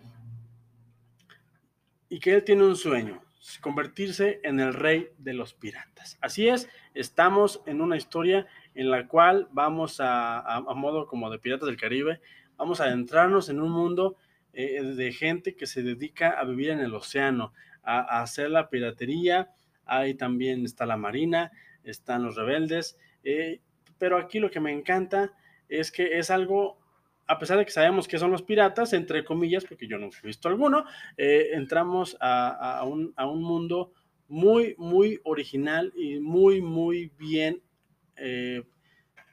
y 2.09 2.21
que 2.21 2.35
él 2.35 2.45
tiene 2.45 2.65
un 2.65 2.77
sueño, 2.77 3.21
convertirse 3.61 4.41
en 4.45 4.61
el 4.61 4.73
rey 4.73 5.11
de 5.19 5.35
los 5.35 5.55
piratas. 5.55 6.17
Así 6.21 6.49
es, 6.49 6.69
estamos 6.95 7.61
en 7.67 7.81
una 7.81 7.97
historia 7.97 8.47
en 8.79 8.93
la 8.93 9.09
cual 9.09 9.49
vamos 9.51 10.01
a, 10.01 10.39
a, 10.39 10.61
modo 10.75 11.09
como 11.09 11.31
de 11.31 11.41
Piratas 11.41 11.67
del 11.67 11.77
Caribe, 11.77 12.21
vamos 12.57 12.81
a 12.81 12.85
adentrarnos 12.85 13.49
en 13.49 13.61
un 13.61 13.73
mundo 13.73 14.17
eh, 14.53 14.81
de 14.81 15.13
gente 15.13 15.57
que 15.57 15.67
se 15.67 15.83
dedica 15.83 16.31
a 16.31 16.45
vivir 16.45 16.71
en 16.71 16.79
el 16.79 16.95
océano, 16.95 17.53
a, 17.83 18.23
hacer 18.23 18.51
la 18.51 18.71
piratería, 18.71 19.51
ahí 19.85 20.15
también 20.15 20.65
está 20.65 20.87
la 20.87 20.97
marina, 20.97 21.51
están 21.83 22.23
los 22.23 22.37
rebeldes, 22.37 22.97
eh, 23.25 23.61
pero 23.99 24.17
aquí 24.17 24.39
lo 24.39 24.49
que 24.49 24.61
me 24.61 24.71
encanta 24.71 25.33
es 25.69 25.91
que 25.91 26.17
es 26.17 26.31
algo, 26.31 26.79
a 27.27 27.41
pesar 27.41 27.59
de 27.59 27.65
que 27.65 27.73
sabemos 27.73 28.07
que 28.07 28.21
son 28.21 28.31
los 28.31 28.43
piratas, 28.43 28.93
entre 28.93 29.25
comillas, 29.25 29.65
porque 29.65 29.89
yo 29.89 29.99
no 29.99 30.07
he 30.07 30.27
visto 30.29 30.49
alguno, 30.49 30.85
eh, 31.17 31.49
entramos 31.55 32.17
a, 32.21 32.85
un, 32.85 33.13
mundo 33.43 33.91
muy, 34.29 34.77
muy 34.79 35.21
original 35.25 35.93
y 35.97 36.21
muy, 36.21 36.61
muy 36.61 37.11
bien 37.19 37.61
eh, 38.21 38.63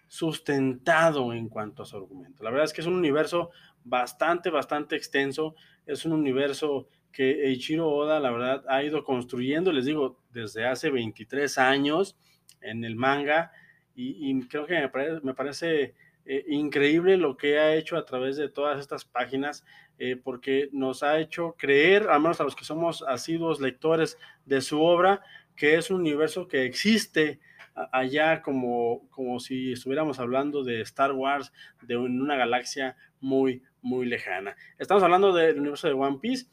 sustentado 0.07 1.33
en 1.33 1.49
cuanto 1.49 1.83
a 1.83 1.85
su 1.85 1.97
argumento. 1.97 2.43
La 2.43 2.49
verdad 2.49 2.65
es 2.65 2.73
que 2.73 2.81
es 2.81 2.87
un 2.87 2.95
universo 2.95 3.51
bastante, 3.83 4.49
bastante 4.49 4.95
extenso, 4.95 5.55
es 5.85 6.05
un 6.05 6.13
universo 6.13 6.87
que 7.11 7.45
Eiichiro 7.45 7.89
Oda, 7.89 8.19
la 8.19 8.31
verdad, 8.31 8.63
ha 8.67 8.83
ido 8.83 9.03
construyendo, 9.03 9.71
les 9.71 9.85
digo, 9.85 10.19
desde 10.31 10.65
hace 10.65 10.89
23 10.89 11.57
años 11.57 12.17
en 12.61 12.83
el 12.83 12.95
manga, 12.95 13.51
y, 13.97 14.45
creo 14.47 14.65
que 14.65 14.89
me 15.23 15.33
parece 15.33 15.95
eh, 16.25 16.43
increíble 16.49 17.15
lo 17.15 17.37
que 17.37 17.59
ha 17.59 17.75
hecho 17.75 17.95
a 17.95 18.05
través 18.05 18.35
de 18.35 18.49
todas 18.49 18.79
estas 18.79 19.05
páginas, 19.05 19.63
eh, 19.97 20.17
porque 20.21 20.69
nos 20.73 21.03
ha 21.03 21.19
hecho 21.19 21.55
creer, 21.57 22.09
al 22.09 22.19
menos 22.19 22.41
a 22.41 22.43
los 22.43 22.55
que 22.55 22.65
somos 22.65 23.01
asiduos 23.03 23.61
lectores 23.61 24.17
de 24.45 24.59
su 24.59 24.81
obra, 24.81 25.21
que 25.55 25.75
es 25.75 25.89
un 25.89 26.01
universo 26.01 26.47
que 26.47 26.65
existe 26.65 27.39
allá 27.75 28.41
como, 28.41 29.07
como 29.09 29.39
si 29.39 29.73
estuviéramos 29.73 30.19
hablando 30.19 30.63
de 30.63 30.81
Star 30.81 31.11
Wars, 31.11 31.51
de 31.81 31.97
una 31.97 32.35
galaxia 32.35 32.95
muy, 33.19 33.61
muy 33.81 34.05
lejana. 34.05 34.55
Estamos 34.77 35.03
hablando 35.03 35.33
del 35.33 35.59
universo 35.59 35.87
de 35.87 35.93
One 35.93 36.19
Piece, 36.21 36.47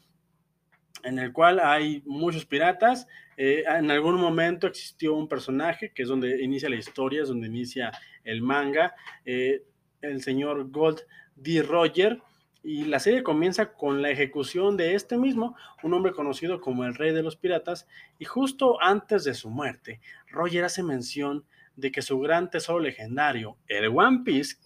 en 1.03 1.19
el 1.19 1.31
cual 1.31 1.59
hay 1.59 2.03
muchos 2.05 2.45
piratas. 2.45 3.07
Eh, 3.37 3.63
en 3.67 3.89
algún 3.89 4.15
momento 4.15 4.67
existió 4.67 5.15
un 5.15 5.27
personaje 5.27 5.91
que 5.93 6.03
es 6.03 6.09
donde 6.09 6.43
inicia 6.43 6.69
la 6.69 6.75
historia, 6.75 7.23
es 7.23 7.29
donde 7.29 7.47
inicia 7.47 7.91
el 8.23 8.41
manga, 8.41 8.93
eh, 9.25 9.63
el 10.01 10.21
señor 10.21 10.69
Gold 10.69 11.01
D. 11.35 11.61
Roger, 11.63 12.21
y 12.63 12.85
la 12.85 12.99
serie 12.99 13.23
comienza 13.23 13.73
con 13.73 14.01
la 14.01 14.09
ejecución 14.09 14.77
de 14.77 14.95
este 14.95 15.17
mismo, 15.17 15.55
un 15.83 15.93
hombre 15.93 16.13
conocido 16.13 16.61
como 16.61 16.85
el 16.85 16.95
rey 16.95 17.13
de 17.13 17.21
los 17.21 17.35
piratas, 17.35 17.87
y 18.17 18.25
justo 18.25 18.81
antes 18.81 19.25
de 19.25 19.33
su 19.33 19.49
muerte, 19.49 19.99
Roger 20.29 20.63
hace 20.63 20.81
mención 20.81 21.45
de 21.75 21.91
que 21.91 22.01
su 22.01 22.19
gran 22.19 22.49
tesoro 22.49 22.79
legendario, 22.79 23.57
el 23.67 23.87
One 23.87 24.21
Piece, 24.23 24.57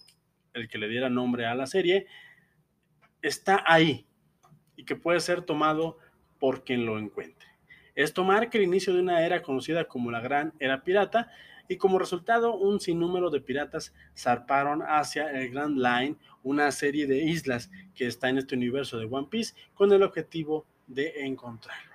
el 0.54 0.68
que 0.68 0.78
le 0.78 0.88
diera 0.88 1.10
nombre 1.10 1.46
a 1.46 1.56
la 1.56 1.66
serie, 1.66 2.06
está 3.20 3.64
ahí 3.66 4.06
y 4.76 4.84
que 4.84 4.94
puede 4.94 5.18
ser 5.18 5.42
tomado 5.42 5.98
por 6.38 6.64
quien 6.64 6.86
lo 6.86 6.98
encuentre. 6.98 7.48
Esto 7.96 8.22
marca 8.22 8.58
el 8.58 8.64
inicio 8.64 8.94
de 8.94 9.00
una 9.00 9.26
era 9.26 9.42
conocida 9.42 9.86
como 9.86 10.12
la 10.12 10.20
Gran 10.20 10.52
Era 10.60 10.84
Pirata 10.84 11.32
y 11.68 11.76
como 11.76 11.98
resultado 11.98 12.56
un 12.56 12.80
sinnúmero 12.80 13.28
de 13.30 13.40
piratas 13.40 13.92
zarparon 14.16 14.82
hacia 14.82 15.30
el 15.32 15.50
Grand 15.50 15.76
Line, 15.76 16.16
una 16.48 16.72
serie 16.72 17.06
de 17.06 17.18
islas 17.18 17.70
que 17.94 18.06
está 18.06 18.30
en 18.30 18.38
este 18.38 18.54
universo 18.54 18.98
de 18.98 19.04
One 19.04 19.28
Piece 19.30 19.54
con 19.74 19.92
el 19.92 20.02
objetivo 20.02 20.64
de 20.86 21.26
encontrarlo. 21.26 21.92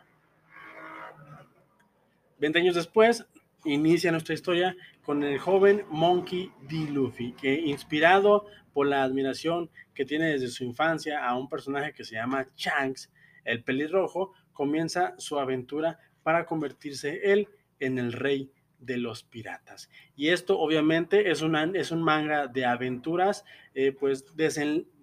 Veinte 2.38 2.60
años 2.60 2.76
después, 2.76 3.26
inicia 3.66 4.12
nuestra 4.12 4.36
historia 4.36 4.76
con 5.02 5.24
el 5.24 5.40
joven 5.40 5.86
Monkey 5.90 6.52
D. 6.70 6.92
Luffy, 6.92 7.34
que 7.34 7.54
inspirado 7.54 8.46
por 8.74 8.86
la 8.86 9.02
admiración 9.02 9.72
que 9.96 10.06
tiene 10.06 10.28
desde 10.28 10.50
su 10.50 10.64
infancia 10.64 11.26
a 11.26 11.36
un 11.36 11.50
personaje 11.50 11.94
que 11.94 12.04
se 12.04 12.16
llama 12.16 12.48
Shanks, 12.56 13.10
el 13.46 13.64
pelirrojo, 13.64 14.34
comienza 14.52 15.16
su 15.18 15.40
aventura 15.40 16.00
para 16.22 16.46
convertirse 16.46 17.32
él 17.32 17.50
en 17.80 17.98
el 17.98 18.14
rey 18.14 18.52
de 18.86 18.98
los 18.98 19.24
piratas. 19.24 19.90
Y 20.16 20.30
esto 20.30 20.60
obviamente 20.60 21.32
es, 21.32 21.42
una, 21.42 21.64
es 21.74 21.92
un 21.92 22.04
manga 22.04 22.48
de 22.48 22.66
aventuras, 22.66 23.46
eh, 23.74 23.92
pues 23.92 24.26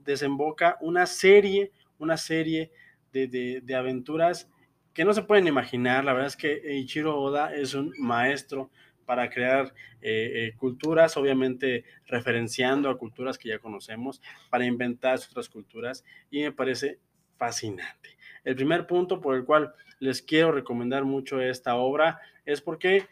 desemboca 0.05 0.77
una 0.81 1.07
serie, 1.07 1.73
una 1.99 2.17
serie 2.17 2.71
de, 3.13 3.75
aventuras 3.77 4.51
que 4.93 5.05
no 5.05 5.13
se 5.13 5.23
pueden 5.23 5.47
imaginar. 5.47 6.05
La 6.05 6.13
verdad 6.13 6.29
es 6.29 6.37
que 6.37 6.75
Ichiro 6.75 7.19
Oda 7.19 7.55
es 7.55 7.75
un 7.75 7.93
maestro 7.99 8.71
para 9.05 9.29
crear 9.29 9.75
eh, 10.01 10.31
eh, 10.35 10.55
culturas, 10.57 11.17
obviamente 11.17 11.85
referenciando 12.07 12.89
a 12.89 12.99
culturas 12.99 13.39
que 13.39 13.49
ya 13.49 13.59
conocemos, 13.59 14.23
para 14.51 14.65
inventar 14.65 15.19
otras 15.19 15.49
culturas, 15.49 16.05
y 16.31 16.43
me 16.43 16.53
parece 16.53 16.99
fascinante. 17.37 18.17
El 18.45 18.55
primer 18.55 18.87
punto 18.87 19.21
por 19.21 19.35
el 19.35 19.45
cual 19.45 19.75
les 19.99 20.23
quiero 20.23 20.53
recomendar 20.53 21.05
mucho 21.05 21.41
esta 21.41 21.77
obra 21.77 22.21
es 22.45 22.61
porque 22.61 23.07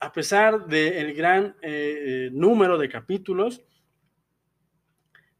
a 0.00 0.12
pesar 0.12 0.66
del 0.66 1.14
gran 1.14 1.56
eh, 1.62 2.26
eh, 2.26 2.30
número 2.32 2.78
de 2.78 2.88
capítulos, 2.88 3.62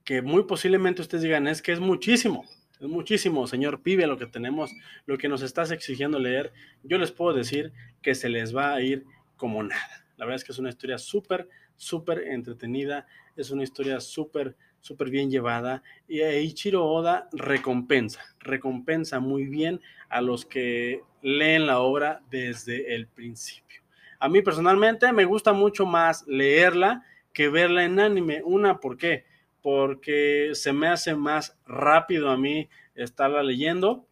que 0.05 0.23
muy 0.23 0.45
posiblemente 0.45 1.03
ustedes 1.03 1.25
digan, 1.25 1.47
es 1.47 1.63
que 1.63 1.73
es 1.73 1.81
muchísimo, 1.81 2.45
es 2.81 2.89
muchísimo, 2.89 3.47
señor 3.47 3.83
pibe, 3.83 4.07
lo 4.07 4.19
que 4.19 4.27
tenemos, 4.27 4.71
lo 5.07 5.17
que 5.17 5.29
nos 5.29 5.43
estás 5.43 5.71
exigiendo 5.71 6.19
leer, 6.19 6.53
yo 6.83 6.99
les 6.99 7.13
puedo 7.13 7.35
decir 7.35 7.73
que 8.03 8.15
se 8.15 8.29
les 8.29 8.55
va 8.55 8.75
a 8.75 8.81
ir 8.81 9.05
como 9.37 9.63
nada. 9.63 10.07
La 10.17 10.27
verdad 10.27 10.37
es 10.37 10.45
que 10.45 10.53
es 10.53 10.59
una 10.59 10.69
historia 10.69 10.99
súper, 10.99 11.49
súper 11.77 12.21
entretenida, 12.29 13.07
es 13.37 13.51
una 13.51 13.65
historia 13.65 14.01
súper, 14.01 14.57
súper 14.81 15.11
bien 15.11 15.31
llevada 15.31 15.83
y 16.07 16.23
Ichiro 16.23 16.85
Oda 16.85 17.29
recompensa, 17.33 18.21
recompensa 18.39 19.21
muy 19.21 19.47
bien 19.47 19.81
a 20.09 20.21
los 20.21 20.45
que 20.45 21.03
leen 21.23 21.67
la 21.67 21.81
obra 21.81 22.23
desde 22.31 22.95
el 22.95 23.09
principio. 23.09 23.84
A 24.19 24.29
mí 24.29 24.43
personalmente 24.43 25.13
me 25.13 25.25
gusta 25.25 25.53
mucho 25.53 25.87
más 25.87 26.27
leerla 26.27 27.03
que 27.33 27.49
verla 27.49 27.85
en 27.85 28.01
anime. 28.01 28.43
Una, 28.45 28.81
¿por 28.81 28.97
qué? 28.97 29.27
Porque 29.61 30.51
se 30.55 30.73
me 30.73 30.89
hace 30.89 31.15
más 31.15 31.59
rápido 31.67 32.31
a 32.31 32.37
mí 32.37 32.69
estarla 32.95 33.43
leyendo. 33.43 34.07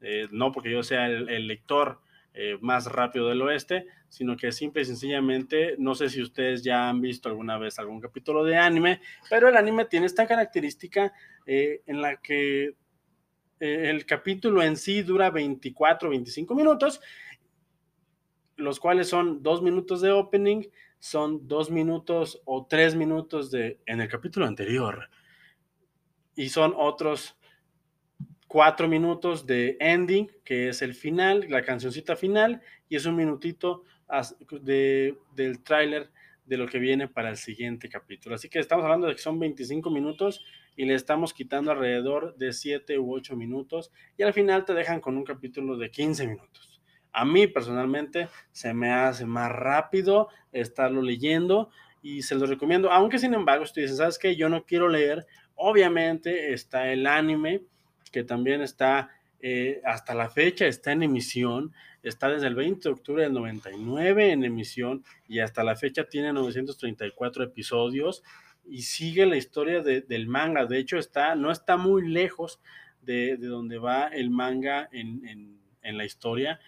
Eh, 0.00 0.26
no 0.30 0.50
porque 0.50 0.70
yo 0.70 0.82
sea 0.82 1.06
el, 1.06 1.46
lector 1.46 2.00
eh, 2.32 2.56
más 2.60 2.86
rápido 2.86 3.28
del 3.28 3.42
oeste, 3.42 3.86
sino 4.08 4.36
que 4.36 4.50
simple 4.50 4.82
y 4.82 4.86
sencillamente, 4.86 5.74
no 5.78 5.94
sé 5.94 6.08
si 6.08 6.22
ustedes 6.22 6.64
ya 6.64 6.88
han 6.88 7.02
visto 7.02 7.28
alguna 7.28 7.58
vez 7.58 7.78
algún 7.78 8.00
capítulo 8.00 8.42
de 8.42 8.56
anime, 8.56 9.00
pero 9.28 9.48
el 9.48 9.56
anime 9.56 9.84
tiene 9.84 10.06
esta 10.06 10.26
característica 10.26 11.12
eh, 11.44 11.82
en 11.86 12.00
la 12.00 12.16
que 12.16 12.74
el 13.58 14.06
capítulo 14.06 14.62
en 14.62 14.74
sí 14.78 15.02
dura 15.02 15.28
24, 15.28 16.08
25 16.08 16.54
minutos 16.54 16.98
los 18.60 18.78
cuales 18.78 19.08
son 19.08 19.42
dos 19.42 19.62
minutos 19.62 20.00
de 20.00 20.12
opening, 20.12 20.62
son 20.98 21.48
dos 21.48 21.70
minutos 21.70 22.40
o 22.44 22.66
tres 22.66 22.94
minutos 22.94 23.50
de 23.50 23.80
en 23.86 24.00
el 24.00 24.08
capítulo 24.08 24.46
anterior 24.46 25.08
y 26.36 26.48
son 26.48 26.74
otros 26.76 27.36
cuatro 28.46 28.88
minutos 28.88 29.46
de 29.46 29.76
ending, 29.78 30.28
que 30.44 30.70
es 30.70 30.82
el 30.82 30.94
final, 30.94 31.46
la 31.48 31.62
cancioncita 31.62 32.16
final, 32.16 32.60
y 32.88 32.96
es 32.96 33.06
un 33.06 33.14
minutito 33.14 33.84
de, 34.50 35.16
del 35.36 35.62
tráiler 35.62 36.10
de 36.44 36.56
lo 36.56 36.66
que 36.66 36.80
viene 36.80 37.06
para 37.06 37.30
el 37.30 37.36
siguiente 37.36 37.88
capítulo. 37.88 38.34
Así 38.34 38.48
que 38.48 38.58
estamos 38.58 38.84
hablando 38.84 39.06
de 39.06 39.14
que 39.14 39.20
son 39.20 39.38
25 39.38 39.88
minutos 39.90 40.44
y 40.74 40.84
le 40.84 40.94
estamos 40.94 41.32
quitando 41.32 41.70
alrededor 41.70 42.36
de 42.38 42.52
7 42.52 42.98
u 42.98 43.14
8 43.14 43.36
minutos 43.36 43.92
y 44.16 44.24
al 44.24 44.32
final 44.32 44.64
te 44.64 44.74
dejan 44.74 45.00
con 45.00 45.16
un 45.16 45.22
capítulo 45.22 45.76
de 45.76 45.90
15 45.92 46.26
minutos. 46.26 46.69
A 47.12 47.24
mí 47.24 47.46
personalmente 47.46 48.28
se 48.52 48.74
me 48.74 48.92
hace 48.92 49.26
más 49.26 49.50
rápido 49.50 50.28
estarlo 50.52 51.02
leyendo 51.02 51.70
y 52.02 52.22
se 52.22 52.34
lo 52.34 52.46
recomiendo, 52.46 52.90
aunque 52.90 53.18
sin 53.18 53.34
embargo, 53.34 53.66
si 53.66 53.74
tú 53.74 53.80
dices, 53.80 53.98
¿sabes 53.98 54.18
qué? 54.18 54.36
Yo 54.36 54.48
no 54.48 54.64
quiero 54.64 54.88
leer, 54.88 55.26
obviamente 55.54 56.52
está 56.52 56.90
el 56.90 57.06
anime 57.06 57.62
que 58.10 58.24
también 58.24 58.62
está 58.62 59.10
eh, 59.40 59.80
hasta 59.84 60.14
la 60.14 60.28
fecha, 60.28 60.66
está 60.66 60.92
en 60.92 61.02
emisión, 61.02 61.72
está 62.02 62.28
desde 62.28 62.46
el 62.46 62.54
20 62.54 62.88
de 62.88 62.92
octubre 62.92 63.22
del 63.22 63.32
99 63.32 64.32
en 64.32 64.44
emisión 64.44 65.04
y 65.28 65.40
hasta 65.40 65.64
la 65.64 65.76
fecha 65.76 66.04
tiene 66.04 66.32
934 66.32 67.44
episodios 67.44 68.22
y 68.66 68.82
sigue 68.82 69.26
la 69.26 69.36
historia 69.36 69.82
del 69.82 70.26
manga. 70.28 70.66
De 70.66 70.78
hecho, 70.78 70.98
está, 70.98 71.34
no 71.34 71.50
está 71.50 71.76
muy 71.76 72.06
lejos 72.08 72.60
de, 73.02 73.36
donde 73.36 73.78
va 73.78 74.08
el 74.08 74.30
manga 74.30 74.88
en, 74.92 75.58
en, 75.82 75.96
la 75.96 76.04
historia. 76.04 76.60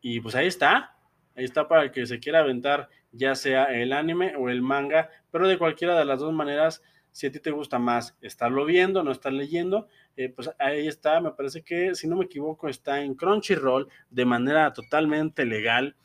Y 0.00 0.20
pues 0.20 0.34
ahí 0.34 0.46
está, 0.46 0.96
ahí 1.36 1.44
está 1.44 1.68
para 1.68 1.82
el 1.84 1.90
que 1.90 2.06
se 2.06 2.20
quiera 2.20 2.40
aventar 2.40 2.88
ya 3.12 3.34
sea 3.34 3.64
el 3.64 3.92
anime 3.92 4.34
o 4.36 4.48
el 4.48 4.62
manga, 4.62 5.10
pero 5.30 5.48
de 5.48 5.58
cualquiera 5.58 5.98
de 5.98 6.04
las 6.04 6.20
dos 6.20 6.32
maneras, 6.32 6.82
si 7.10 7.26
a 7.26 7.32
ti 7.32 7.40
te 7.40 7.50
gusta 7.50 7.78
más 7.78 8.16
estarlo 8.20 8.64
viendo, 8.64 9.02
no 9.02 9.10
estar 9.10 9.32
leyendo, 9.32 9.88
eh, 10.16 10.28
pues 10.28 10.50
ahí 10.58 10.86
está, 10.86 11.20
me 11.20 11.32
parece 11.32 11.62
que, 11.62 11.94
si 11.94 12.06
no 12.06 12.16
me 12.16 12.26
equivoco, 12.26 12.68
está 12.68 13.00
en 13.00 13.14
Crunchyroll 13.14 13.88
de 14.10 14.24
manera 14.24 14.72
totalmente 14.72 15.44
legal. 15.44 15.96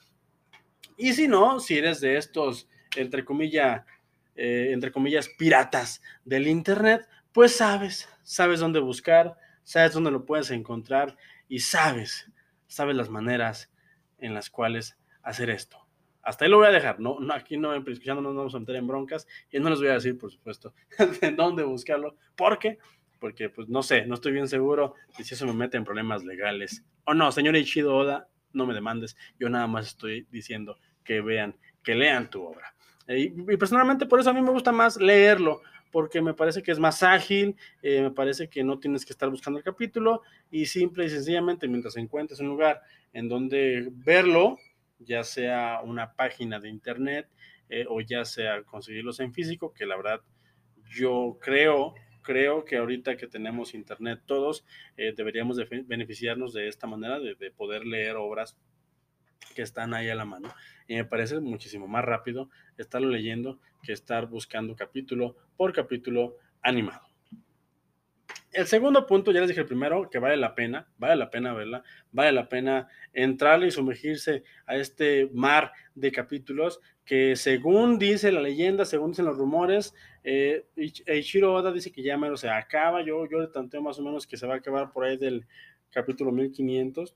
Y 0.97 1.13
si 1.13 1.27
no, 1.27 1.59
si 1.59 1.77
eres 1.77 1.99
de 2.01 2.17
estos, 2.17 2.69
entre 2.95 3.25
comillas, 3.25 3.83
eh, 4.35 4.69
entre 4.71 4.91
comillas, 4.91 5.29
piratas 5.37 6.01
del 6.23 6.47
Internet, 6.47 7.07
pues 7.31 7.55
sabes, 7.55 8.07
sabes 8.23 8.59
dónde 8.59 8.79
buscar, 8.79 9.35
sabes 9.63 9.93
dónde 9.93 10.11
lo 10.11 10.25
puedes 10.25 10.51
encontrar 10.51 11.17
y 11.47 11.59
sabes, 11.59 12.31
sabes 12.67 12.95
las 12.95 13.09
maneras 13.09 13.72
en 14.25 14.33
las 14.33 14.49
cuales 14.49 14.97
hacer 15.21 15.49
esto. 15.49 15.77
Hasta 16.21 16.45
ahí 16.45 16.51
lo 16.51 16.57
voy 16.57 16.67
a 16.67 16.71
dejar, 16.71 16.99
no, 16.99 17.19
no 17.19 17.33
aquí 17.33 17.57
no, 17.57 17.77
no 17.77 18.21
nos 18.21 18.35
vamos 18.35 18.55
a 18.55 18.59
meter 18.59 18.77
en 18.77 18.87
broncas 18.87 19.27
y 19.51 19.59
no 19.59 19.69
les 19.69 19.79
voy 19.79 19.89
a 19.89 19.93
decir, 19.93 20.17
por 20.17 20.31
supuesto, 20.31 20.73
de 21.21 21.31
dónde 21.31 21.63
buscarlo, 21.63 22.15
porque 22.35 22.79
porque 23.23 23.49
pues 23.49 23.69
no 23.69 23.81
sé, 23.83 24.05
no 24.05 24.15
estoy 24.15 24.33
bien 24.33 24.49
seguro 24.49 24.95
de 25.17 25.23
si 25.23 25.33
eso 25.33 25.45
me 25.45 25.53
mete 25.53 25.77
en 25.77 25.85
problemas 25.85 26.25
legales 26.25 26.83
o 27.05 27.13
no. 27.13 27.31
Señor 27.31 27.55
Ichido 27.55 27.95
Oda, 27.95 28.27
no 28.51 28.65
me 28.65 28.73
demandes, 28.73 29.15
yo 29.39 29.47
nada 29.47 29.65
más 29.65 29.87
estoy 29.87 30.27
diciendo 30.29 30.77
que 31.05 31.21
vean, 31.21 31.55
que 31.83 31.95
lean 31.95 32.29
tu 32.29 32.43
obra. 32.43 32.75
Y, 33.07 33.29
personalmente 33.55 34.07
por 34.07 34.19
eso 34.19 34.29
a 34.29 34.33
mí 34.33 34.41
me 34.41 34.51
gusta 34.51 34.73
más 34.73 34.97
leerlo, 34.97 35.61
porque 35.93 36.23
me 36.23 36.33
parece 36.33 36.63
que 36.63 36.71
es 36.71 36.79
más 36.79 37.03
ágil, 37.03 37.55
eh, 37.83 38.01
me 38.01 38.09
parece 38.09 38.49
que 38.49 38.63
no 38.63 38.79
tienes 38.79 39.05
que 39.05 39.13
estar 39.13 39.29
buscando 39.29 39.59
el 39.59 39.63
capítulo 39.63 40.23
y 40.49 40.65
simple 40.65 41.05
y 41.05 41.09
sencillamente 41.09 41.67
mientras 41.67 41.95
encuentres 41.97 42.39
un 42.39 42.47
lugar 42.47 42.81
en 43.13 43.29
donde 43.29 43.89
verlo, 43.91 44.57
ya 44.97 45.23
sea 45.23 45.81
una 45.83 46.15
página 46.15 46.59
de 46.59 46.69
internet 46.69 47.29
eh, 47.69 47.85
o 47.87 48.01
ya 48.01 48.25
sea 48.25 48.63
conseguirlos 48.63 49.19
en 49.19 49.33
físico, 49.35 49.71
que 49.71 49.85
la 49.85 49.95
verdad 49.95 50.21
yo 50.89 51.37
creo 51.39 51.93
creo 52.23 52.65
que 52.65 52.77
ahorita 52.77 53.15
que 53.15 53.27
tenemos 53.27 53.75
internet 53.75 54.21
todos, 54.25 54.65
eh, 54.97 55.13
deberíamos 55.15 55.59
beneficiarnos 55.85 56.53
de 56.53 56.69
esta 56.69 56.87
manera 56.87 57.19
de, 57.19 57.51
poder 57.51 57.85
leer 57.85 58.15
obras 58.15 58.57
que 59.55 59.61
están 59.61 59.93
ahí 59.93 60.09
a 60.09 60.15
la 60.15 60.25
mano. 60.25 60.53
Y 60.87 60.95
me 60.95 61.05
parece 61.05 61.39
muchísimo 61.39 61.87
más 61.87 62.03
rápido 62.03 62.49
estarlo 62.77 63.09
leyendo 63.09 63.59
que 63.81 63.93
estar 63.93 64.27
buscando 64.27 64.75
capítulo 64.75 65.35
por 65.55 65.73
capítulo 65.73 66.37
animado. 66.61 67.13
El 68.53 68.67
segundo 68.67 69.07
punto, 69.07 69.31
ya 69.31 69.39
les 69.39 69.49
dije 69.49 69.61
el 69.61 69.67
primero, 69.67 70.09
que 70.11 70.19
vale 70.19 70.37
la 70.37 70.53
pena, 70.53 70.87
vale 70.99 71.15
la 71.15 71.31
pena 71.31 71.53
verla, 71.53 71.83
vale 72.11 72.31
la 72.31 72.47
pena 72.47 72.87
entrarle 73.11 73.67
y 73.67 73.71
sumergirse 73.71 74.43
a 74.67 74.75
este 74.75 75.27
mar 75.33 75.71
de 75.95 76.11
capítulos 76.11 76.79
que 77.03 77.35
según 77.35 77.97
dice 77.97 78.31
la 78.31 78.41
leyenda, 78.41 78.85
según 78.85 79.09
dicen 79.09 79.25
los 79.25 79.37
rumores, 79.37 79.95
eh, 80.23 80.67
Eiichiro 80.75 81.53
Oda 81.53 81.71
dice 81.71 81.91
que 81.91 82.03
ya 82.03 82.15
menos 82.15 82.41
se 82.41 82.49
acaba, 82.49 83.03
yo, 83.03 83.27
yo 83.27 83.39
le 83.39 83.47
tanteo 83.47 83.81
más 83.81 83.97
o 83.97 84.03
menos 84.03 84.27
que 84.27 84.37
se 84.37 84.45
va 84.45 84.53
a 84.53 84.57
acabar 84.57 84.91
por 84.91 85.03
ahí 85.03 85.17
del 85.17 85.47
capítulo 85.89 86.31
1500, 86.31 87.15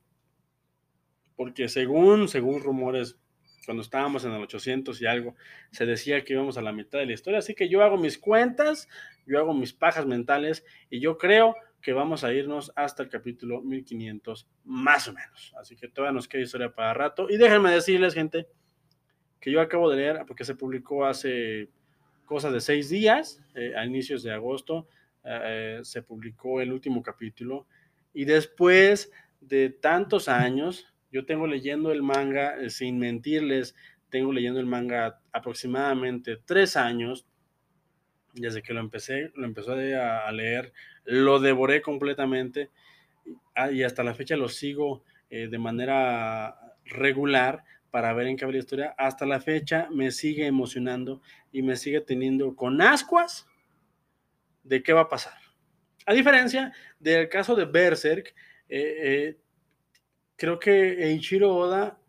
porque 1.37 1.69
según, 1.69 2.27
según 2.27 2.61
rumores 2.61 3.17
cuando 3.65 3.83
estábamos 3.83 4.25
en 4.25 4.31
el 4.31 4.41
800 4.41 5.01
y 5.01 5.05
algo, 5.05 5.35
se 5.71 5.85
decía 5.85 6.23
que 6.23 6.33
íbamos 6.33 6.57
a 6.57 6.61
la 6.61 6.71
mitad 6.71 6.99
de 6.99 7.05
la 7.05 7.13
historia. 7.13 7.39
Así 7.39 7.53
que 7.53 7.69
yo 7.69 7.83
hago 7.83 7.97
mis 7.97 8.17
cuentas, 8.17 8.87
yo 9.25 9.39
hago 9.39 9.53
mis 9.53 9.73
pajas 9.73 10.05
mentales 10.05 10.65
y 10.89 11.01
yo 11.01 11.17
creo 11.17 11.53
que 11.81 11.93
vamos 11.93 12.23
a 12.23 12.33
irnos 12.33 12.71
hasta 12.75 13.03
el 13.03 13.09
capítulo 13.09 13.61
1500 13.61 14.47
más 14.63 15.07
o 15.07 15.13
menos. 15.13 15.53
Así 15.59 15.75
que 15.75 15.89
todavía 15.89 16.13
nos 16.13 16.27
queda 16.27 16.41
historia 16.41 16.73
para 16.73 16.93
rato. 16.93 17.29
Y 17.29 17.37
déjenme 17.37 17.71
decirles, 17.71 18.13
gente, 18.13 18.47
que 19.39 19.51
yo 19.51 19.61
acabo 19.61 19.89
de 19.89 19.97
leer, 19.97 20.23
porque 20.25 20.45
se 20.45 20.55
publicó 20.55 21.05
hace 21.05 21.69
cosas 22.25 22.53
de 22.53 22.61
seis 22.61 22.89
días, 22.89 23.41
eh, 23.53 23.73
a 23.75 23.85
inicios 23.85 24.23
de 24.23 24.31
agosto, 24.31 24.87
eh, 25.23 25.79
se 25.83 26.01
publicó 26.03 26.61
el 26.61 26.71
último 26.71 27.03
capítulo. 27.03 27.67
Y 28.13 28.25
después 28.25 29.11
de 29.41 29.69
tantos 29.69 30.29
años, 30.29 30.87
yo 31.11 31.25
tengo 31.25 31.47
leyendo 31.47 31.91
el 31.91 32.03
manga, 32.03 32.55
eh, 32.59 32.69
sin 32.69 32.99
mentirles, 32.99 33.75
tengo 34.09 34.31
leyendo 34.31 34.59
el 34.59 34.65
manga 34.65 35.19
aproximadamente 35.31 36.37
tres 36.45 36.75
años. 36.75 37.25
Desde 38.33 38.61
que 38.61 38.73
lo 38.73 38.81
empecé, 38.81 39.31
lo 39.35 39.45
empecé 39.45 39.95
a, 39.95 40.31
leer, 40.31 40.71
lo 41.05 41.39
devoré 41.39 41.81
completamente 41.81 42.69
ah, 43.55 43.71
y 43.71 43.83
hasta 43.83 44.03
la 44.03 44.13
fecha 44.13 44.35
lo 44.35 44.47
sigo 44.47 45.03
eh, 45.31 45.47
de 45.47 45.57
manera 45.57 46.55
regular 46.85 47.63
para 47.89 48.13
ver 48.13 48.27
en 48.27 48.37
qué 48.37 48.45
va 48.45 48.51
la 48.51 48.59
historia. 48.59 48.95
Hasta 48.97 49.25
la 49.25 49.39
fecha 49.39 49.87
me 49.91 50.11
sigue 50.11 50.45
emocionando 50.45 51.21
y 51.51 51.63
me 51.63 51.77
sigue 51.77 52.01
teniendo 52.01 52.55
con 52.55 52.79
ascuas 52.81 53.47
de 54.63 54.83
qué 54.83 54.93
va 54.93 55.01
a 55.01 55.09
pasar. 55.09 55.33
A 56.05 56.13
diferencia 56.13 56.73
del 56.99 57.29
caso 57.29 57.55
de 57.55 57.65
Berserk, 57.65 58.35
eh, 58.69 59.37
creo 60.37 60.59
que 60.59 61.03
Eiichiro 61.03 61.53
Oda 61.53 61.99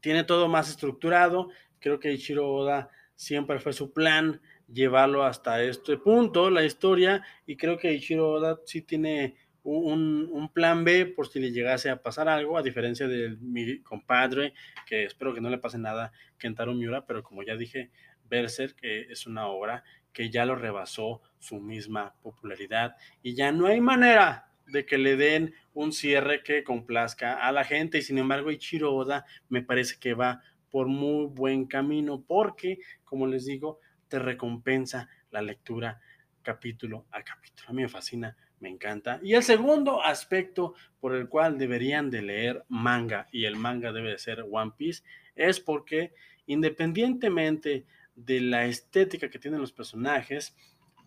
tiene 0.00 0.24
todo 0.24 0.48
más 0.48 0.70
estructurado. 0.70 1.48
Creo 1.80 1.98
que 1.98 2.10
Eiichiro 2.10 2.48
Oda 2.48 2.88
siempre 3.16 3.58
fue 3.58 3.72
su 3.72 3.92
plan 3.92 4.40
llevarlo 4.72 5.24
hasta 5.24 5.62
este 5.62 5.96
punto, 5.96 6.50
la 6.50 6.64
historia, 6.64 7.22
y 7.46 7.56
creo 7.56 7.78
que 7.78 7.88
Eiichiro 7.90 8.30
Oda 8.30 8.60
sí 8.64 8.82
tiene 8.82 9.36
un, 9.64 10.50
plan 10.52 10.84
B 10.84 11.06
por 11.06 11.28
si 11.28 11.40
le 11.40 11.52
llegase 11.52 11.90
a 11.90 12.02
pasar 12.02 12.28
algo, 12.28 12.56
a 12.56 12.62
diferencia 12.62 13.06
de 13.06 13.36
mi 13.40 13.80
compadre, 13.80 14.54
que 14.86 15.04
espero 15.04 15.34
que 15.34 15.40
no 15.40 15.50
le 15.50 15.58
pase 15.58 15.78
nada, 15.78 16.12
Kentaro 16.38 16.74
Miura, 16.74 17.06
pero 17.06 17.22
como 17.22 17.42
ya 17.42 17.56
dije, 17.56 17.90
Berserk 18.28 18.76
que 18.76 19.02
es 19.02 19.26
una 19.26 19.46
obra 19.46 19.84
que 20.12 20.30
ya 20.30 20.44
lo 20.44 20.56
rebasó 20.56 21.22
su 21.38 21.60
misma 21.60 22.14
popularidad 22.22 22.96
y 23.22 23.34
ya 23.34 23.52
no 23.52 23.66
hay 23.66 23.80
manera 23.80 24.48
de 24.66 24.86
que 24.86 24.98
le 24.98 25.16
den 25.16 25.54
un 25.74 25.92
cierre 25.92 26.42
que 26.42 26.64
complazca 26.64 27.34
a 27.34 27.52
la 27.52 27.64
gente 27.64 27.98
y 27.98 28.02
sin 28.02 28.18
embargo 28.18 28.50
Ichiro 28.50 28.94
Oda 28.94 29.24
me 29.48 29.62
parece 29.62 29.98
que 29.98 30.14
va 30.14 30.42
por 30.70 30.88
muy 30.88 31.26
buen 31.26 31.66
camino 31.66 32.24
porque, 32.26 32.78
como 33.04 33.26
les 33.26 33.44
digo, 33.44 33.78
te 34.08 34.18
recompensa 34.18 35.08
la 35.30 35.42
lectura 35.42 36.00
capítulo 36.42 37.06
a 37.10 37.22
capítulo. 37.22 37.68
A 37.68 37.72
mí 37.72 37.82
me 37.82 37.88
fascina, 37.88 38.36
me 38.60 38.68
encanta. 38.68 39.20
Y 39.22 39.34
el 39.34 39.42
segundo 39.42 40.02
aspecto 40.02 40.74
por 41.00 41.14
el 41.14 41.28
cual 41.28 41.58
deberían 41.58 42.10
de 42.10 42.22
leer 42.22 42.64
manga 42.68 43.28
y 43.32 43.44
el 43.44 43.56
manga 43.56 43.92
debe 43.92 44.10
de 44.10 44.18
ser 44.18 44.44
One 44.50 44.72
Piece 44.76 45.02
es 45.34 45.60
porque 45.60 46.14
independientemente 46.46 47.86
de 48.14 48.40
la 48.40 48.66
estética 48.66 49.30
que 49.30 49.38
tienen 49.38 49.60
los 49.60 49.72
personajes, 49.72 50.56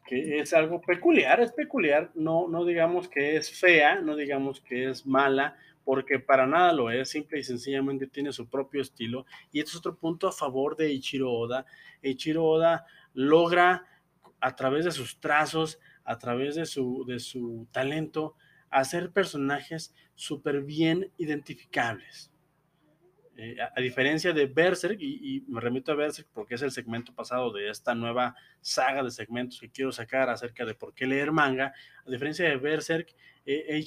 que 0.06 0.40
es 0.40 0.54
algo 0.54 0.82
peculiar, 0.82 1.42
es 1.42 1.52
peculiar, 1.52 2.12
no, 2.14 2.48
no 2.48 2.64
digamos 2.64 3.10
que 3.10 3.36
es 3.36 3.52
fea, 3.52 4.02
no 4.02 4.16
digamos 4.16 4.62
que 4.62 4.90
es 4.90 5.06
mala, 5.06 5.58
porque 5.84 6.20
para 6.20 6.46
nada 6.48 6.74
lo 6.74 6.92
es, 6.92 7.10
simple 7.10 7.40
y 7.40 7.44
sencillamente 7.44 8.08
tiene 8.08 8.32
su 8.32 8.48
propio 8.48 8.82
estilo. 8.82 9.26
Y 9.52 9.60
esto 9.60 9.72
es 9.72 9.78
otro 9.78 9.96
punto 9.96 10.28
a 10.28 10.32
favor 10.32 10.76
de 10.76 10.92
Ichiro 10.92 11.32
Oda. 11.32 11.66
Ichiro 12.02 12.44
Oda 12.44 12.86
logra 13.14 13.86
a 14.40 14.56
través 14.56 14.86
de 14.86 14.92
sus 14.92 15.20
trazos, 15.20 15.80
a 16.04 16.18
través 16.18 16.56
de 16.56 16.66
su, 16.66 17.04
de 17.08 17.20
su 17.20 17.68
talento, 17.72 18.36
hacer 18.70 19.12
personajes 19.12 19.94
súper 20.16 20.62
bien 20.62 21.12
identificables. 21.18 22.32
Eh, 23.38 23.58
a, 23.60 23.82
diferencia 23.82 24.32
de 24.32 24.46
Berserk, 24.46 24.98
y, 25.02 25.44
me 25.50 25.60
remito 25.60 25.92
a 25.92 25.96
Berserk 25.96 26.30
porque 26.34 26.56
es 26.56 26.62
el 26.62 26.72
segmento 26.72 27.14
pasado 27.14 27.52
de 27.52 27.70
esta 27.70 27.94
nueva 27.94 28.34
saga 28.62 29.04
de 29.04 29.12
segmentos 29.12 29.60
que 29.60 29.70
quiero 29.70 29.92
sacar 29.92 30.30
acerca 30.30 30.64
de 30.64 30.74
por 30.74 30.94
qué 30.94 31.06
leer 31.06 31.34
manga, 31.34 31.74
a 32.06 32.10
diferencia 32.10 32.48
de 32.48 32.56
Berserk, 32.56 33.14
eh, 33.46 33.84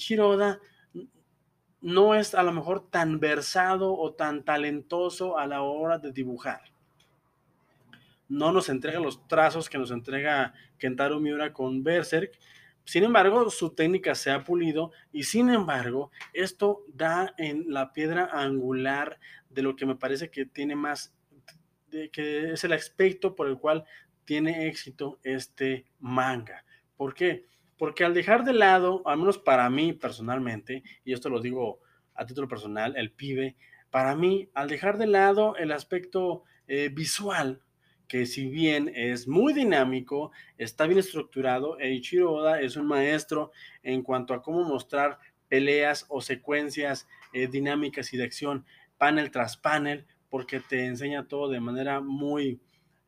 no 1.80 2.14
es 2.14 2.34
a 2.34 2.42
lo 2.42 2.52
mejor 2.52 2.90
tan 2.90 3.20
versado 3.20 3.96
o 3.96 4.12
tan 4.12 4.44
talentoso 4.44 5.38
a 5.38 5.46
la 5.46 5.62
hora 5.62 5.98
de 5.98 6.12
dibujar. 6.12 6.60
No 8.28 8.52
nos 8.52 8.68
entrega 8.68 9.00
los 9.00 9.26
trazos 9.28 9.70
que 9.70 9.78
nos 9.78 9.90
entrega 9.90 10.52
Kentaro 10.76 11.20
Miura 11.20 11.54
con 11.54 11.82
Berserk, 11.82 12.38
sin 12.88 13.04
embargo, 13.04 13.50
su 13.50 13.74
técnica 13.74 14.14
se 14.14 14.30
ha 14.30 14.44
pulido 14.44 14.92
y 15.12 15.24
sin 15.24 15.50
embargo, 15.50 16.10
esto 16.32 16.84
da 16.88 17.34
en 17.36 17.66
la 17.68 17.92
piedra 17.92 18.30
angular 18.32 19.20
de 19.50 19.62
lo 19.62 19.76
que 19.76 19.86
me 19.86 19.96
parece 19.96 20.30
que 20.30 20.46
tiene 20.46 20.76
más, 20.76 21.14
de, 21.88 22.10
que 22.10 22.52
es 22.52 22.64
el 22.64 22.72
aspecto 22.72 23.34
por 23.34 23.48
el 23.48 23.58
cual 23.58 23.84
tiene 24.24 24.68
éxito 24.68 25.18
este 25.22 25.86
manga. 25.98 26.64
¿Por 26.96 27.14
qué? 27.14 27.46
Porque 27.78 28.04
al 28.04 28.14
dejar 28.14 28.44
de 28.44 28.52
lado, 28.52 29.02
al 29.06 29.18
menos 29.18 29.38
para 29.38 29.70
mí 29.70 29.92
personalmente, 29.92 30.82
y 31.04 31.12
esto 31.12 31.30
lo 31.30 31.40
digo 31.40 31.80
a 32.14 32.26
título 32.26 32.48
personal, 32.48 32.96
el 32.96 33.12
pibe, 33.12 33.56
para 33.90 34.14
mí, 34.14 34.50
al 34.52 34.68
dejar 34.68 34.98
de 34.98 35.06
lado 35.06 35.56
el 35.56 35.72
aspecto 35.72 36.44
eh, 36.66 36.90
visual, 36.92 37.62
que 38.06 38.26
si 38.26 38.48
bien 38.48 38.90
es 38.94 39.28
muy 39.28 39.52
dinámico, 39.52 40.32
está 40.56 40.86
bien 40.86 40.98
estructurado, 40.98 41.78
Eiichiro 41.78 42.32
Oda 42.32 42.60
es 42.60 42.76
un 42.76 42.86
maestro 42.86 43.52
en 43.82 44.02
cuanto 44.02 44.34
a 44.34 44.42
cómo 44.42 44.64
mostrar 44.64 45.18
peleas 45.48 46.06
o 46.08 46.20
secuencias 46.20 47.06
eh, 47.32 47.46
dinámicas 47.46 48.12
y 48.12 48.16
de 48.16 48.24
acción 48.24 48.66
panel 48.98 49.30
tras 49.30 49.56
panel, 49.56 50.06
porque 50.28 50.60
te 50.60 50.84
enseña 50.84 51.26
todo 51.26 51.48
de 51.48 51.60
manera 51.60 52.00
muy, 52.00 52.60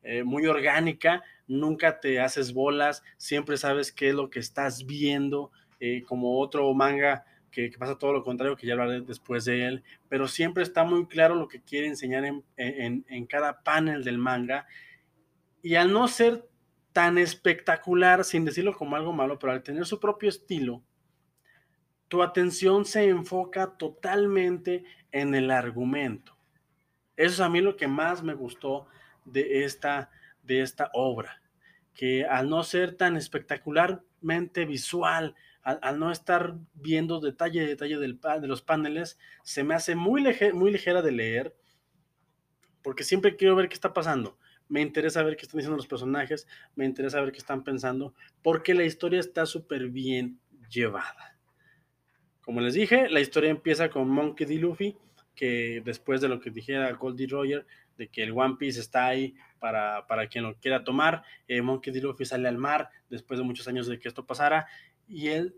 eh, 0.03 0.23
muy 0.23 0.47
orgánica, 0.47 1.23
nunca 1.47 1.99
te 1.99 2.19
haces 2.19 2.53
bolas, 2.53 3.03
siempre 3.17 3.57
sabes 3.57 3.91
qué 3.91 4.09
es 4.09 4.15
lo 4.15 4.29
que 4.29 4.39
estás 4.39 4.85
viendo, 4.85 5.51
eh, 5.79 6.03
como 6.03 6.39
otro 6.39 6.73
manga 6.73 7.25
que, 7.51 7.69
pasa 7.77 7.97
todo 7.97 8.13
lo 8.13 8.23
contrario, 8.23 8.55
que 8.55 8.65
ya 8.65 8.73
hablaré 8.73 9.01
después 9.01 9.45
de 9.45 9.67
él, 9.67 9.83
pero 10.07 10.27
siempre 10.27 10.63
está 10.63 10.83
muy 10.83 11.05
claro 11.05 11.35
lo 11.35 11.47
que 11.47 11.61
quiere 11.61 11.87
enseñar 11.87 12.23
en, 12.25 12.45
en 12.55 13.25
cada 13.25 13.61
panel 13.61 14.03
del 14.03 14.17
manga. 14.17 14.65
Y 15.61 15.75
al 15.75 15.91
no 15.91 16.07
ser 16.07 16.47
tan 16.93 17.17
espectacular, 17.17 18.23
sin 18.23 18.45
decirlo 18.45 18.73
como 18.75 18.95
algo 18.95 19.13
malo, 19.13 19.37
pero 19.37 19.53
al 19.53 19.63
tener 19.63 19.85
su 19.85 19.99
propio 19.99 20.29
estilo, 20.29 20.81
tu 22.11 22.21
atención 22.21 22.83
se 22.83 23.07
enfoca 23.07 23.77
totalmente 23.77 24.83
en 25.13 25.33
el 25.33 25.49
argumento. 25.49 26.35
Eso 27.15 27.35
es 27.35 27.39
a 27.39 27.47
mí 27.47 27.61
lo 27.61 27.77
que 27.77 27.87
más 27.87 28.21
me 28.21 28.33
gustó 28.33 28.85
de 29.23 29.63
esta, 29.63 30.11
de 30.43 30.61
esta 30.61 30.91
obra, 30.93 31.41
que 31.93 32.25
al 32.25 32.49
no 32.49 32.63
ser 32.63 32.97
tan 32.97 33.15
espectacularmente 33.15 34.65
visual, 34.65 35.35
al, 35.63 35.99
no 35.99 36.11
estar 36.11 36.57
viendo 36.73 37.21
detalle 37.21 37.65
detalle 37.65 37.97
del, 37.97 38.19
de 38.19 38.47
los 38.47 38.61
paneles, 38.61 39.17
se 39.43 39.63
me 39.63 39.73
hace 39.73 39.95
muy, 39.95 40.21
muy 40.53 40.69
ligera 40.69 41.01
de 41.01 41.13
leer, 41.13 41.55
porque 42.81 43.05
siempre 43.05 43.37
quiero 43.37 43.55
ver 43.55 43.69
qué 43.69 43.75
está 43.75 43.93
pasando 43.93 44.37
me 44.67 44.81
interesa 44.81 45.21
ver 45.21 45.35
qué 45.35 45.41
están 45.41 45.57
diciendo 45.57 45.75
los 45.75 45.85
personajes, 45.85 46.47
me 46.75 46.85
interesa 46.85 47.19
ver 47.19 47.33
qué 47.33 47.39
están 47.39 47.61
pensando, 47.61 48.13
porque 48.41 48.73
la 48.73 48.85
historia 48.85 49.19
está 49.19 49.45
súper 49.45 49.89
bien 49.89 50.39
llevada. 50.69 51.30
Como 52.51 52.59
les 52.59 52.73
dije, 52.73 53.07
la 53.09 53.21
historia 53.21 53.49
empieza 53.49 53.89
con 53.89 54.09
Monkey 54.09 54.45
D. 54.45 54.55
Luffy, 54.55 54.97
que 55.33 55.81
después 55.85 56.19
de 56.19 56.27
lo 56.27 56.41
que 56.41 56.49
dijera 56.49 56.91
Goldie 56.91 57.25
Roger, 57.25 57.65
de 57.97 58.09
que 58.09 58.23
el 58.23 58.33
One 58.33 58.57
Piece 58.59 58.81
está 58.81 59.05
ahí 59.05 59.35
para, 59.57 60.05
para 60.05 60.27
quien 60.27 60.43
lo 60.43 60.59
quiera 60.59 60.83
tomar, 60.83 61.23
eh, 61.47 61.61
Monkey 61.61 61.93
D. 61.93 62.01
Luffy 62.01 62.25
sale 62.25 62.49
al 62.49 62.57
mar 62.57 62.89
después 63.09 63.39
de 63.39 63.45
muchos 63.45 63.69
años 63.69 63.87
de 63.87 63.99
que 63.99 64.09
esto 64.09 64.25
pasara, 64.25 64.67
y 65.07 65.29
él 65.29 65.55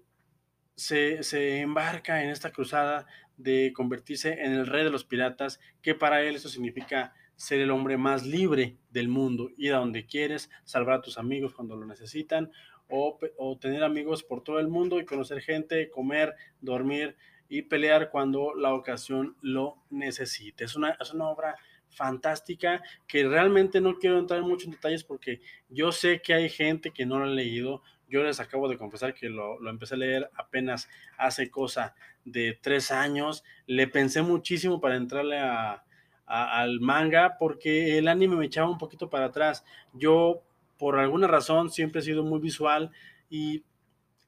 se, 0.76 1.24
se, 1.24 1.62
embarca 1.62 2.24
en 2.24 2.30
esta 2.30 2.52
cruzada 2.52 3.08
de 3.38 3.74
convertirse 3.76 4.44
en 4.44 4.52
el 4.52 4.68
rey 4.68 4.84
de 4.84 4.92
los 4.92 5.04
piratas, 5.04 5.60
que 5.82 5.96
para 5.96 6.22
él 6.22 6.36
eso 6.36 6.48
significa 6.48 7.16
ser 7.36 7.60
el 7.60 7.72
hombre 7.72 7.98
más 7.98 8.24
libre 8.24 8.78
del 8.92 9.08
mundo, 9.08 9.50
ir 9.58 9.74
a 9.74 9.80
donde 9.80 10.06
quieres, 10.06 10.52
salvar 10.64 11.00
a 11.00 11.02
tus 11.02 11.18
amigos 11.18 11.56
cuando 11.56 11.76
lo 11.76 11.88
necesitan, 11.88 12.52
o, 12.89 13.58
tener 13.60 13.84
amigos 13.84 14.24
por 14.24 14.43
todo 14.43 14.60
el 14.60 14.67
mundo 14.67 15.00
y 15.00 15.06
conocer 15.06 15.41
gente, 15.41 15.89
comer, 15.89 16.36
dormir 16.62 17.15
y 17.50 17.63
pelear 17.63 18.10
cuando 18.10 18.54
la 18.54 18.74
ocasión 18.74 19.36
lo 19.41 19.78
necesite. 19.89 20.65
Es 20.65 20.76
una, 20.76 20.98
es 21.00 21.13
una 21.13 21.30
obra 21.30 21.56
fantástica 21.89 22.82
que 23.08 23.28
realmente 23.28 23.82
no 23.82 23.98
quiero 24.00 24.19
entrar 24.19 24.41
mucho 24.41 24.65
en 24.65 24.72
detalles 24.72 25.04
porque 25.04 25.41
yo 25.69 25.91
sé 25.91 26.22
que 26.22 26.34
hay 26.34 26.50
gente 26.50 26.91
que 26.91 27.06
no 27.06 27.19
lo 27.19 27.26
ha 27.26 27.28
leído. 27.28 27.82
Yo 28.08 28.24
les 28.24 28.39
acabo 28.39 28.67
de 28.67 28.78
confesar 28.78 29.13
que 29.13 29.30
lo, 29.30 29.60
lo 29.60 29.69
empecé 29.69 29.96
a 29.96 29.98
leer 29.98 30.30
apenas 30.36 30.89
hace 31.17 31.50
cosa 31.50 31.96
de 32.26 32.58
tres 32.62 32.91
años. 32.91 33.43
Le 33.65 33.88
pensé 33.88 34.22
muchísimo 34.22 34.80
para 34.80 34.96
entrarle 34.96 35.39
a, 35.39 35.84
al 36.26 36.80
manga 36.80 37.38
porque 37.38 37.98
el 37.98 38.08
anime 38.08 38.36
me 38.36 38.46
echaba 38.46 38.69
un 38.69 38.78
poquito 38.78 39.10
para 39.10 39.26
atrás. 39.26 39.65
Yo, 39.93 40.43
por 40.78 41.00
alguna 41.00 41.28
razón, 41.28 41.70
siempre 41.70 42.02
he 42.02 42.04
sido 42.04 42.24
muy 42.24 42.40
visual 42.40 42.92
y 43.30 43.64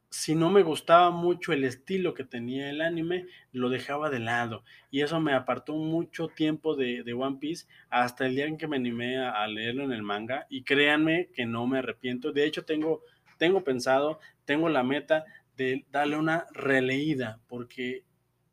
si 0.09 0.33
no 0.33 0.49
me 0.49 0.63
gustaba 0.63 1.11
mucho 1.11 1.51
el 1.51 1.65
estilo 1.65 2.13
que 2.13 2.23
tenía 2.23 2.69
el 2.69 2.79
anime, 2.79 3.25
lo 3.51 3.69
dejaba 3.69 4.09
de 4.09 4.19
lado. 4.19 4.63
Y 4.89 5.01
eso 5.01 5.19
me 5.19 5.33
apartó 5.33 5.73
mucho 5.75 6.29
tiempo 6.29 6.75
de, 6.75 7.03
One 7.13 7.37
Piece 7.37 7.67
hasta 7.89 8.25
el 8.25 8.35
día 8.35 8.45
en 8.45 8.57
que 8.57 8.67
me 8.67 8.77
animé 8.77 9.17
a, 9.17 9.31
a, 9.31 9.47
leerlo 9.47 9.83
en 9.83 9.91
el 9.91 10.03
manga. 10.03 10.47
Y 10.49 10.63
créanme 10.63 11.29
que 11.33 11.45
no 11.45 11.67
me 11.67 11.79
arrepiento. 11.79 12.31
De 12.31 12.45
hecho, 12.45 12.63
tengo, 12.63 13.01
tengo 13.37 13.65
pensado, 13.65 14.19
tengo 14.45 14.69
la 14.69 14.83
meta 14.83 15.25
de 15.57 15.85
darle 15.91 16.15
una 16.15 16.45
releída 16.53 17.41
porque 17.49 18.05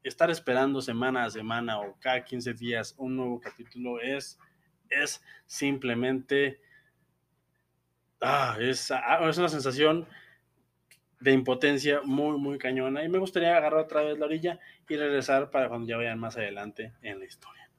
estar 0.03 0.31
esperando 0.31 0.81
semana 0.81 1.25
a 1.25 1.31
semana 1.31 1.81
o 1.81 1.97
cada 2.01 2.25
15 2.25 2.55
días 2.55 2.95
un 2.99 3.17
nuevo 3.17 3.41
capítulo 3.41 4.01
es, 4.01 4.39
es 4.91 5.23
simplemente, 5.47 6.61
ah, 8.23 8.57
es, 8.61 8.91
ah, 8.91 9.21
es 9.29 9.39
una 9.39 9.49
sensación 9.49 10.07
de 11.21 11.33
impotencia 11.33 12.01
muy, 12.05 12.39
muy 12.39 12.59
cañona. 12.59 13.05
Y 13.05 13.09
me 13.09 13.19
gustaría 13.19 13.57
agarrar 13.57 13.81
otra 13.81 14.03
vez 14.03 14.19
la 14.19 14.27
orilla 14.27 14.59
y 14.89 14.97
regresar 14.97 15.51
para 15.51 15.69
cuando 15.69 15.87
ya 15.87 15.97
vayan 15.97 16.19
más 16.19 16.37
adelante 16.37 16.93
en 17.03 17.19
la 17.19 17.25
historia. 17.25 17.71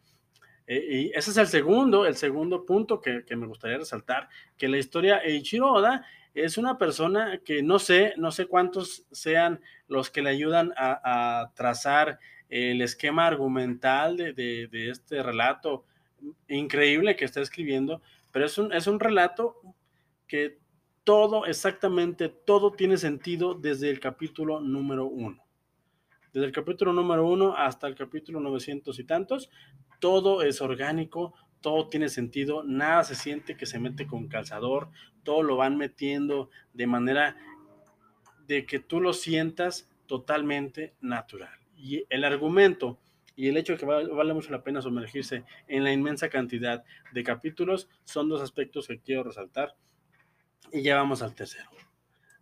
Eh, 0.66 0.88
y 0.90 1.12
ese 1.18 1.32
es 1.32 1.38
el 1.38 1.48
segundo, 1.48 2.06
el 2.06 2.16
segundo 2.16 2.66
punto 2.66 3.02
que, 3.02 3.26
que, 3.26 3.36
me 3.36 3.48
gustaría 3.48 3.78
resaltar, 3.78 4.30
que 4.58 4.70
la 4.70 4.78
historia 4.78 5.18
Eiichiro 5.18 5.74
Oda 5.74 6.06
es 6.34 6.58
una 6.58 6.78
persona 6.78 7.40
que 7.46 7.62
no 7.62 7.80
sé, 7.80 8.14
no 8.18 8.32
sé 8.32 8.48
cuántos 8.48 9.06
sean 9.12 9.62
los 9.88 10.10
que 10.10 10.22
le 10.22 10.32
ayudan 10.32 10.74
a, 10.76 11.52
trazar 11.56 12.20
el 12.50 12.82
esquema 12.82 13.28
argumental 13.28 14.18
de, 14.18 14.70
este 14.90 15.22
relato 15.22 15.86
increíble 16.48 17.16
que 17.16 17.26
está 17.26 17.42
escribiendo, 17.42 18.02
pero 18.32 18.46
es 18.46 18.58
un, 18.58 18.74
es 18.74 18.88
un 18.88 19.00
relato 19.00 19.62
que 20.28 20.60
todo, 21.04 21.46
exactamente 21.46 22.30
todo 22.30 22.72
tiene 22.72 22.98
sentido 22.98 23.54
desde 23.56 23.90
el 23.90 24.00
capítulo 24.00 24.60
número 24.60 25.06
uno. 25.06 25.44
Desde 26.34 26.48
el 26.48 26.52
capítulo 26.52 26.94
número 26.94 27.28
uno 27.28 27.56
hasta 27.56 27.88
el 27.88 27.96
capítulo 27.96 28.40
900 28.40 28.98
y 29.00 29.04
tantos, 29.04 29.50
todo 30.00 30.42
es 30.42 30.62
orgánico, 30.62 31.34
todo 31.62 31.88
tiene 31.88 32.10
sentido, 32.10 32.64
nada 32.64 33.04
se 33.04 33.16
siente 33.16 33.56
que 33.56 33.66
se 33.66 33.80
mete 33.80 34.08
con 34.08 34.28
calzador, 34.28 34.90
todo 35.24 35.44
lo 35.44 35.56
van 35.56 35.78
metiendo 35.78 36.50
de 36.74 36.88
manera 36.88 37.38
de 38.48 38.66
que 38.66 38.80
tú 38.80 39.00
lo 39.00 39.14
sientas 39.14 39.90
totalmente 40.08 40.96
natural. 41.02 41.58
Y 41.78 42.04
el 42.10 42.24
argumento 42.24 43.00
y 43.36 43.48
el 43.48 43.58
hecho 43.58 43.74
de 43.74 43.80
que 43.80 43.86
vale 43.86 44.34
mucho 44.34 44.52
la 44.52 44.64
pena 44.64 44.82
sumergirse 44.82 45.44
en 45.68 45.84
la 45.84 45.92
inmensa 45.92 46.30
cantidad 46.30 46.84
de 47.14 47.24
capítulos 47.24 47.90
son 48.04 48.30
dos 48.30 48.42
aspectos 48.42 48.88
que 48.88 49.00
quiero 49.00 49.24
resaltar. 49.24 49.76
Y 50.72 50.82
ya 50.82 50.96
vamos 50.96 51.22
al 51.22 51.36
tercero. 51.36 51.70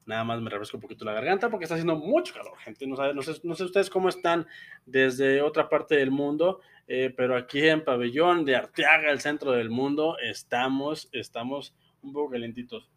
Nada 0.05 0.23
más 0.23 0.41
me 0.41 0.49
refresco 0.49 0.77
un 0.77 0.81
poquito 0.81 1.05
la 1.05 1.13
garganta 1.13 1.49
porque 1.49 1.65
está 1.65 1.75
haciendo 1.75 1.95
mucho 1.95 2.33
calor, 2.33 2.57
gente. 2.59 2.87
No, 2.87 2.95
no, 3.13 3.21
sé, 3.21 3.33
no 3.43 3.55
sé 3.55 3.63
ustedes 3.63 3.89
cómo 3.89 4.09
están 4.09 4.47
desde 4.85 5.41
otra 5.41 5.69
parte 5.69 5.95
del 5.95 6.11
mundo, 6.11 6.61
eh, 6.87 7.13
pero 7.15 7.35
aquí 7.37 7.67
en 7.67 7.83
Pabellón 7.83 8.43
de 8.43 8.55
Arteaga, 8.55 9.11
el 9.11 9.21
centro 9.21 9.51
del 9.51 9.69
mundo, 9.69 10.17
estamos, 10.17 11.07
estamos 11.11 11.75
un 12.01 12.13
poco 12.13 12.31
calentitos. 12.31 12.89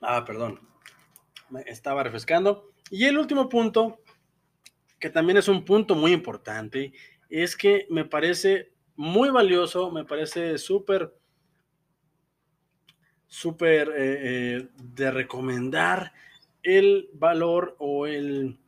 Ah, 0.00 0.24
perdón. 0.24 0.60
Me 1.50 1.62
estaba 1.62 2.02
refrescando. 2.02 2.72
Y 2.90 3.04
el 3.04 3.18
último 3.18 3.48
punto, 3.48 4.00
que 4.98 5.10
también 5.10 5.36
es 5.36 5.48
un 5.48 5.64
punto 5.64 5.94
muy 5.94 6.12
importante, 6.12 6.92
es 7.28 7.56
que 7.56 7.86
me 7.90 8.04
parece 8.04 8.72
muy 8.96 9.30
valioso, 9.30 9.90
me 9.90 10.04
parece 10.04 10.56
súper 10.58 11.17
súper 13.28 13.90
eh, 13.90 14.56
eh, 14.56 14.68
de 14.82 15.10
recomendar 15.10 16.12
el 16.62 17.08
valor 17.12 17.76
o 17.78 18.06
el 18.06 18.58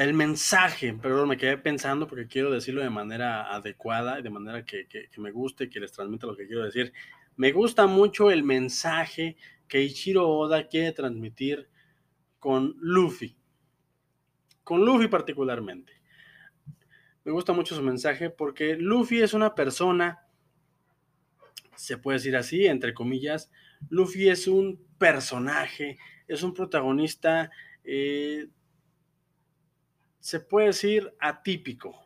el 0.00 0.14
mensaje, 0.14 0.94
perdón, 0.94 1.28
me 1.28 1.36
quedé 1.36 1.58
pensando 1.58 2.06
porque 2.06 2.26
quiero 2.26 2.50
decirlo 2.50 2.80
de 2.80 2.88
manera 2.88 3.54
adecuada 3.54 4.18
y 4.18 4.22
de 4.22 4.30
manera 4.30 4.64
que, 4.64 4.86
me 5.18 5.30
guste, 5.30 5.68
que 5.68 5.78
les 5.78 5.92
transmita 5.92 6.26
lo 6.26 6.34
que 6.34 6.46
quiero 6.46 6.64
decir. 6.64 6.90
Me 7.36 7.52
gusta 7.52 7.86
mucho 7.86 8.30
el 8.30 8.42
mensaje 8.42 9.36
que 9.68 9.82
Ichiro 9.82 10.26
Oda 10.26 10.68
quiere 10.68 10.92
transmitir 10.92 11.68
con 12.38 12.76
Luffy, 12.80 13.36
con 14.64 14.86
Luffy 14.86 15.08
particularmente. 15.08 15.99
Me 17.30 17.34
gusta 17.34 17.52
mucho 17.52 17.76
su 17.76 17.82
mensaje 17.82 18.28
porque 18.28 18.74
Luffy 18.74 19.22
es 19.22 19.34
una 19.34 19.54
persona, 19.54 20.26
se 21.76 21.96
puede 21.96 22.18
decir 22.18 22.34
así, 22.34 22.66
entre 22.66 22.92
comillas, 22.92 23.52
Luffy 23.88 24.28
es 24.28 24.48
un 24.48 24.84
personaje, 24.98 25.96
es 26.26 26.42
un 26.42 26.52
protagonista 26.52 27.52
eh, 27.84 28.48
se 30.18 30.40
puede 30.40 30.66
decir 30.66 31.14
atípico. 31.20 32.04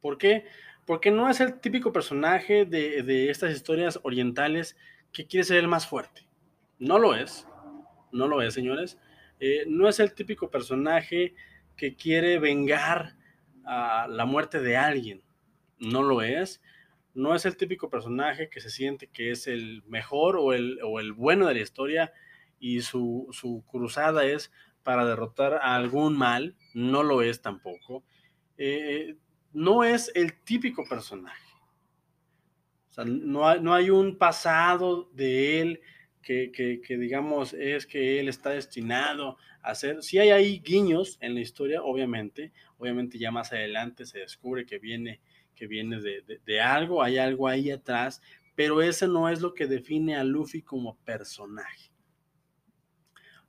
¿Por 0.00 0.18
qué? 0.18 0.46
Porque 0.86 1.10
no 1.10 1.28
es 1.28 1.40
el 1.40 1.58
típico 1.58 1.92
personaje 1.92 2.64
de, 2.64 3.30
estas 3.30 3.56
historias 3.56 3.98
orientales 4.04 4.76
que 5.12 5.26
quiere 5.26 5.42
ser 5.42 5.56
el 5.56 5.66
más 5.66 5.84
fuerte. 5.84 6.28
No 6.78 7.00
lo 7.00 7.16
es. 7.16 7.44
No 8.12 8.28
lo 8.28 8.40
es, 8.40 8.54
señores. 8.54 8.98
Eh, 9.40 9.64
no 9.66 9.88
es 9.88 9.98
el 9.98 10.14
típico 10.14 10.48
personaje 10.48 11.34
que 11.76 11.96
quiere 11.96 12.38
vengar 12.38 13.16
a 13.66 14.06
la 14.08 14.24
muerte 14.24 14.60
de 14.60 14.76
alguien. 14.76 15.22
No 15.78 16.02
lo 16.02 16.22
es. 16.22 16.62
No 17.14 17.34
es 17.34 17.44
el 17.44 17.56
típico 17.56 17.90
personaje 17.90 18.48
que 18.48 18.60
se 18.60 18.70
siente 18.70 19.06
que 19.06 19.30
es 19.30 19.46
el 19.46 19.82
mejor 19.86 20.36
o 20.36 20.52
el, 20.52 20.80
o 20.82 20.98
el 20.98 21.12
bueno 21.12 21.46
de 21.46 21.54
la 21.54 21.60
historia 21.60 22.12
y 22.58 22.80
su, 22.80 23.28
su 23.30 23.64
cruzada 23.70 24.24
es 24.24 24.50
para 24.82 25.04
derrotar 25.04 25.54
a 25.54 25.76
algún 25.76 26.16
mal, 26.16 26.56
no 26.74 27.02
lo 27.02 27.22
es 27.22 27.40
tampoco. 27.40 28.04
Eh, 28.58 29.16
no 29.52 29.84
es 29.84 30.10
el 30.14 30.40
típico 30.42 30.84
personaje. 30.88 31.42
No 32.96 33.48
hay, 33.48 33.60
no 33.60 33.74
hay 33.74 33.90
un 33.90 34.18
pasado 34.18 35.10
de 35.12 35.60
él 35.60 35.80
que, 36.22 36.50
que, 36.52 36.96
digamos 36.96 37.52
es 37.52 37.86
que 37.86 38.18
él 38.20 38.28
está 38.28 38.50
destinado 38.50 39.36
a 39.62 39.74
ser. 39.74 40.02
Sí 40.02 40.18
hay 40.18 40.30
ahí 40.30 40.60
guiños 40.60 41.18
en 41.20 41.34
la 41.34 41.40
historia, 41.40 41.82
obviamente. 41.82 42.52
Obviamente 42.84 43.18
ya 43.18 43.30
más 43.30 43.50
adelante 43.52 44.04
se 44.04 44.18
descubre 44.18 44.66
que 44.66 44.78
viene, 44.78 45.22
que 45.54 45.66
viene 45.66 46.00
de, 46.00 46.40
de 46.44 46.60
algo, 46.60 47.02
hay 47.02 47.16
algo 47.16 47.48
ahí 47.48 47.70
atrás, 47.70 48.20
pero 48.54 48.82
ese 48.82 49.08
no 49.08 49.30
es 49.30 49.40
lo 49.40 49.54
que 49.54 49.66
define 49.66 50.16
a 50.16 50.24
Luffy 50.24 50.60
como 50.60 50.98
personaje. 50.98 51.90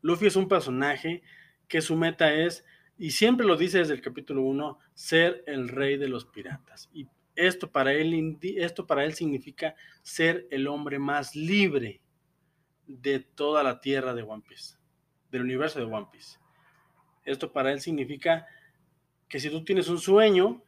Luffy 0.01 0.27
es 0.27 0.37
un 0.37 0.47
personaje 0.47 1.21
que 1.67 1.81
su 1.81 1.97
meta 1.97 2.33
es, 2.33 2.63
y 2.97 3.11
siempre 3.11 3.45
lo 3.45 3.57
dice 3.57 3.79
desde 3.79 3.93
el 3.93 4.01
capítulo 4.01 4.43
1, 4.43 4.79
ser 4.93 5.43
el 5.47 5.67
rey 5.67 5.97
de 5.97 6.07
los 6.07 6.25
piratas. 6.25 6.89
Y 6.93 7.09
esto 7.35 7.69
para 7.71 7.91
él, 7.91 8.37
esto 8.41 8.87
para 8.87 9.03
él 9.03 9.13
significa 9.13 9.75
ser 10.01 10.47
el 10.49 10.67
hombre 10.67 10.97
más 10.97 11.35
libre 11.35 12.01
de 12.87 13.19
toda 13.19 13.63
la 13.63 13.81
tierra 13.81 14.13
de 14.13 14.23
One 14.23 14.43
Piece, 14.47 14.77
del 15.31 15.41
universo 15.41 15.79
de 15.79 15.85
One 15.85 16.07
Piece. 16.11 16.39
Esto 17.25 17.51
para 17.51 17.71
él 17.71 17.81
significa 17.81 18.47
que 19.27 19.39
si 19.39 19.49
tú 19.49 19.63
tienes 19.63 19.89
un 19.89 19.99
sueño, 19.99 20.63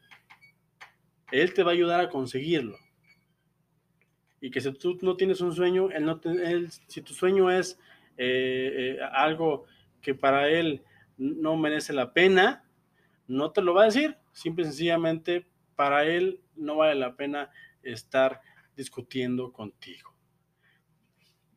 él 1.31 1.53
te 1.53 1.63
va 1.63 1.71
a 1.71 1.73
ayudar 1.73 1.99
a 1.99 2.09
conseguirlo. 2.09 2.77
Y 4.39 4.51
que 4.51 4.61
si 4.61 4.71
tú 4.73 4.97
no 5.01 5.15
tienes 5.15 5.41
un 5.41 5.53
sueño, 5.53 5.89
él 5.91 6.05
no 6.05 6.21
si 6.87 7.01
tu 7.01 7.13
sueño 7.13 7.51
es 7.51 7.79
eh, 8.17 8.97
eh, 8.97 8.99
algo 9.11 9.65
que 10.01 10.13
para 10.13 10.49
él 10.49 10.83
no 11.17 11.57
merece 11.57 11.93
la 11.93 12.13
pena, 12.13 12.63
no 13.27 13.51
te 13.51 13.61
lo 13.61 13.73
va 13.73 13.83
a 13.83 13.85
decir. 13.85 14.17
Simple 14.31 14.63
y 14.63 14.67
sencillamente, 14.67 15.47
para 15.75 16.05
él 16.05 16.41
no 16.55 16.77
vale 16.77 16.95
la 16.95 17.15
pena 17.15 17.49
estar 17.81 18.41
discutiendo 18.75 19.51
contigo. 19.51 20.15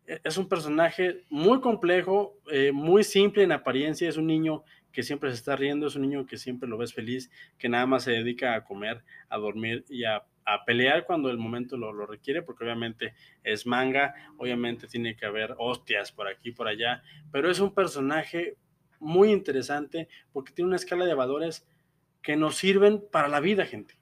E, 0.07 0.21
es 0.25 0.37
un 0.39 0.49
personaje 0.49 1.25
muy 1.29 1.61
complejo, 1.61 2.39
eh, 2.51 2.73
muy 2.73 3.05
simple 3.05 3.43
en 3.43 3.53
apariencia, 3.53 4.09
es 4.09 4.17
un 4.17 4.27
niño 4.27 4.65
que 4.93 5.03
siempre 5.03 5.31
se 5.31 5.37
está 5.37 5.57
riendo, 5.57 5.87
es 5.87 5.97
un 5.97 6.03
niño 6.03 6.27
que 6.27 6.37
siempre 6.37 6.69
lo 6.69 6.79
ves 6.79 6.93
feliz, 6.93 7.31
que 7.59 7.69
nada 7.69 7.87
más 7.87 8.05
se 8.05 8.13
dedica 8.13 8.55
a 8.55 8.65
comer, 8.65 9.05
a 9.29 9.39
dormir 9.39 9.85
y 9.89 10.05
a 10.05 10.25
a 10.53 10.65
pelear 10.65 11.07
cuando 11.07 11.31
el 11.31 11.39
momento 11.39 11.77
lo, 11.77 12.07
requiere, 12.07 12.43
porque 12.43 12.65
obviamente 12.65 13.15
es 13.45 13.67
manga, 13.67 14.15
obviamente 14.37 14.87
tiene 14.87 15.17
que 15.17 15.27
haber 15.27 15.55
hostias 15.59 16.13
por 16.13 16.29
aquí, 16.29 16.51
por 16.51 16.67
allá, 16.67 17.03
pero 17.31 17.51
es 17.51 17.61
un 17.61 17.73
personaje 17.73 18.57
muy 18.99 19.31
interesante 19.31 20.09
porque 20.33 20.53
tiene 20.53 20.69
una 20.69 20.77
escala 20.77 21.05
de 21.05 21.15
valores 21.15 21.67
que 22.23 22.37
nos 22.37 22.57
sirven 22.57 23.03
para 23.11 23.29
la 23.29 23.41
vida, 23.41 23.65
gente, 23.65 23.95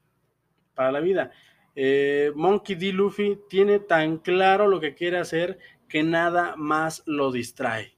para 0.74 0.90
la 0.90 1.00
vida. 1.00 1.30
Eh, 1.76 2.32
Monkey 2.34 2.74
D. 2.74 2.92
Luffy 2.92 3.38
tiene 3.48 3.78
tan 3.78 4.18
claro 4.18 4.66
lo 4.66 4.80
que 4.80 4.94
quiere 4.94 5.18
hacer 5.18 5.58
que 5.88 6.02
nada 6.02 6.56
más 6.56 7.02
lo 7.06 7.30
distrae. 7.30 7.97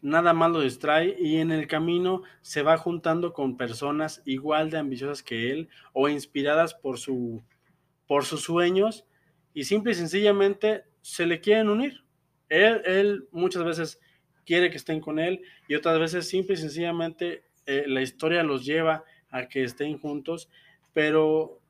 Nada 0.00 0.32
más 0.32 0.50
lo 0.50 0.60
distrae 0.60 1.16
y 1.18 1.36
en 1.36 1.50
el 1.50 1.66
camino 1.66 2.22
se 2.42 2.62
va 2.62 2.76
juntando 2.76 3.32
con 3.32 3.56
personas 3.56 4.22
igual 4.24 4.70
de 4.70 4.78
ambiciosas 4.78 5.22
que 5.22 5.50
él 5.50 5.68
o 5.92 6.08
inspiradas 6.08 6.74
por, 6.74 6.98
su, 6.98 7.42
por 8.06 8.24
sus 8.24 8.42
sueños 8.42 9.06
y 9.54 9.64
simple 9.64 9.92
y 9.92 9.96
sencillamente 9.96 10.84
se 11.02 11.26
le 11.26 11.40
quieren 11.40 11.68
unir. 11.68 12.04
Él, 12.48 12.82
él 12.84 13.28
muchas 13.32 13.64
veces 13.64 14.00
quiere 14.46 14.70
que 14.70 14.76
estén 14.76 15.00
con 15.00 15.18
él 15.18 15.42
y 15.68 15.74
otras 15.74 15.98
veces 15.98 16.28
simple 16.28 16.54
y 16.54 16.58
sencillamente 16.58 17.44
eh, 17.66 17.84
la 17.86 18.00
historia 18.00 18.42
los 18.42 18.64
lleva 18.64 19.04
a 19.30 19.48
que 19.48 19.62
estén 19.62 19.98
juntos, 19.98 20.48
pero 20.94 21.60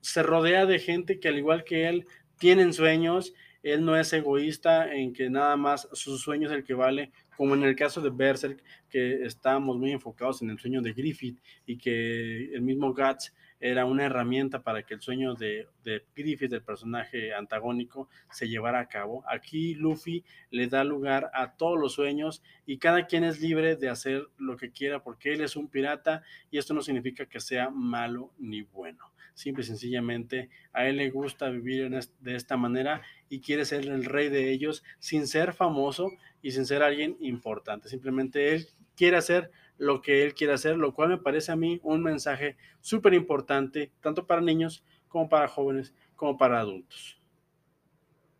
se 0.00 0.22
rodea 0.22 0.66
de 0.66 0.78
gente 0.78 1.18
que 1.18 1.28
al 1.28 1.38
igual 1.38 1.64
que 1.64 1.88
él 1.88 2.06
tienen 2.38 2.72
sueños, 2.72 3.32
él 3.62 3.84
no 3.84 3.96
es 3.96 4.12
egoísta 4.12 4.94
en 4.94 5.12
que 5.12 5.30
nada 5.30 5.56
más 5.56 5.88
su 5.92 6.18
sueño 6.18 6.48
es 6.48 6.54
el 6.54 6.64
que 6.64 6.74
vale, 6.74 7.12
como 7.40 7.54
en 7.54 7.62
el 7.62 7.74
caso 7.74 8.02
de 8.02 8.10
Berserk, 8.10 8.62
que 8.90 9.24
estábamos 9.24 9.78
muy 9.78 9.92
enfocados 9.92 10.42
en 10.42 10.50
el 10.50 10.58
sueño 10.58 10.82
de 10.82 10.92
Griffith 10.92 11.40
y 11.64 11.78
que 11.78 12.52
el 12.52 12.60
mismo 12.60 12.92
Guts 12.92 13.34
era 13.58 13.86
una 13.86 14.04
herramienta 14.04 14.62
para 14.62 14.82
que 14.82 14.92
el 14.92 15.00
sueño 15.00 15.32
de, 15.32 15.66
de, 15.82 16.04
Griffith, 16.14 16.50
del 16.50 16.62
personaje 16.62 17.32
antagónico, 17.32 18.10
se 18.30 18.46
llevara 18.46 18.80
a 18.80 18.88
cabo. 18.88 19.24
Aquí 19.26 19.74
Luffy 19.74 20.22
le 20.50 20.66
da 20.66 20.84
lugar 20.84 21.30
a 21.32 21.56
todos 21.56 21.80
los 21.80 21.94
sueños 21.94 22.42
y 22.66 22.76
cada 22.76 23.06
quien 23.06 23.24
es 23.24 23.40
libre 23.40 23.74
de 23.74 23.88
hacer 23.88 24.28
lo 24.36 24.58
que 24.58 24.70
quiera 24.70 25.02
porque 25.02 25.32
él 25.32 25.40
es 25.40 25.56
un 25.56 25.68
pirata 25.68 26.22
y 26.50 26.58
esto 26.58 26.74
no 26.74 26.82
significa 26.82 27.24
que 27.24 27.40
sea 27.40 27.70
malo 27.70 28.34
ni 28.38 28.60
bueno. 28.60 29.10
Simple 29.40 29.62
y 29.62 29.66
sencillamente 29.66 30.50
a 30.74 30.86
él 30.86 30.98
le 30.98 31.08
gusta 31.08 31.48
vivir 31.48 31.88
de 31.88 32.36
esta 32.36 32.58
manera 32.58 33.00
y 33.30 33.40
quiere 33.40 33.64
ser 33.64 33.86
el 33.86 34.04
rey 34.04 34.28
de 34.28 34.50
ellos 34.50 34.84
sin 34.98 35.26
ser 35.26 35.54
famoso 35.54 36.10
y 36.42 36.50
sin 36.50 36.66
ser 36.66 36.82
alguien 36.82 37.16
importante. 37.20 37.88
Simplemente 37.88 38.54
él 38.54 38.66
quiere 38.94 39.16
hacer 39.16 39.50
lo 39.78 40.02
que 40.02 40.24
él 40.24 40.34
quiere 40.34 40.52
hacer, 40.52 40.76
lo 40.76 40.92
cual 40.92 41.08
me 41.08 41.16
parece 41.16 41.52
a 41.52 41.56
mí 41.56 41.80
un 41.82 42.02
mensaje 42.02 42.58
súper 42.82 43.14
importante, 43.14 43.90
tanto 44.02 44.26
para 44.26 44.42
niños 44.42 44.84
como 45.08 45.26
para 45.30 45.48
jóvenes, 45.48 45.94
como 46.16 46.36
para 46.36 46.60
adultos. 46.60 47.18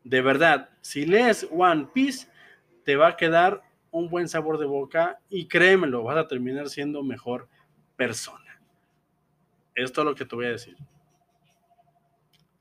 De 0.05 0.21
verdad, 0.21 0.69
si 0.83 1.07
lees 1.07 1.49
One 1.51 1.89
Piece, 1.95 2.29
te 2.85 2.97
va 2.97 3.09
a 3.09 3.17
quedar 3.17 3.63
un 3.91 4.11
buen 4.11 4.29
sabor 4.29 4.59
de 4.59 4.67
boca 4.67 5.19
y 5.31 5.49
créemelo, 5.49 6.03
vas 6.03 6.19
a 6.19 6.29
terminar 6.29 6.69
siendo 6.69 7.03
mejor 7.03 7.49
persona. 7.97 8.61
Esto 9.75 10.03
es 10.03 10.05
lo 10.05 10.15
que 10.15 10.27
te 10.27 10.37
voy 10.37 10.45
a 10.45 10.51
decir. 10.51 10.77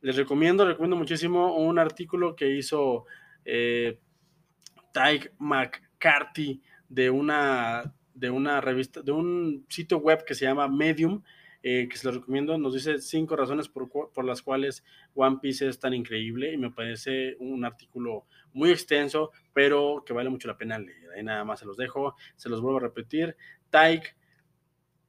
Les 0.01 0.15
recomiendo, 0.15 0.65
recomiendo 0.65 0.95
muchísimo 0.95 1.57
un 1.57 1.77
artículo 1.77 2.35
que 2.35 2.55
hizo 2.55 3.05
eh, 3.43 3.99
Tyke 4.93 5.33
McCarthy 5.39 6.61
de 6.87 7.09
una, 7.09 7.93
de 8.13 8.29
una 8.29 8.61
revista, 8.61 9.01
de 9.01 9.11
un 9.11 9.65
sitio 9.69 9.97
web 9.97 10.23
que 10.25 10.35
se 10.35 10.45
llama 10.45 10.67
Medium, 10.67 11.21
eh, 11.61 11.89
que 11.89 11.97
se 11.97 12.07
lo 12.07 12.13
recomiendo, 12.13 12.57
nos 12.57 12.73
dice 12.73 12.99
cinco 12.99 13.35
razones 13.35 13.67
por, 13.67 13.89
por, 13.89 14.23
las 14.23 14.41
cuales 14.41 14.83
One 15.13 15.39
Piece 15.41 15.67
es 15.67 15.77
tan 15.77 15.93
increíble 15.93 16.53
y 16.53 16.57
me 16.57 16.71
parece 16.71 17.35
un 17.39 17.65
artículo 17.65 18.25
muy 18.53 18.71
extenso, 18.71 19.31
pero 19.53 20.03
que 20.05 20.13
vale 20.13 20.29
mucho 20.29 20.47
la 20.47 20.57
pena 20.57 20.79
leer. 20.79 21.11
Ahí 21.15 21.23
nada 21.23 21.43
más 21.43 21.59
se 21.59 21.65
los 21.65 21.75
dejo, 21.75 22.15
se 22.37 22.47
los 22.47 22.61
vuelvo 22.61 22.77
a 22.77 22.83
repetir. 22.83 23.35
Tyke 23.69 24.15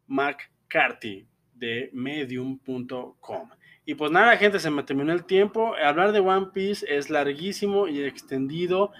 McCarthy 0.09 1.29
de 1.55 1.91
medium.com. 1.93 3.51
Y 3.91 3.97
pues 3.97 4.13
nada, 4.13 4.37
gente, 4.37 4.61
se 4.61 4.71
me 4.71 4.85
terminó 4.85 5.13
el 5.13 5.25
tiempo. 5.25 5.75
Hablar 5.75 6.13
de 6.13 6.21
One 6.21 6.51
Piece 6.55 6.87
es 6.89 7.11
larguísimo 7.11 7.89
y 7.89 8.05
extendido. 8.05 8.93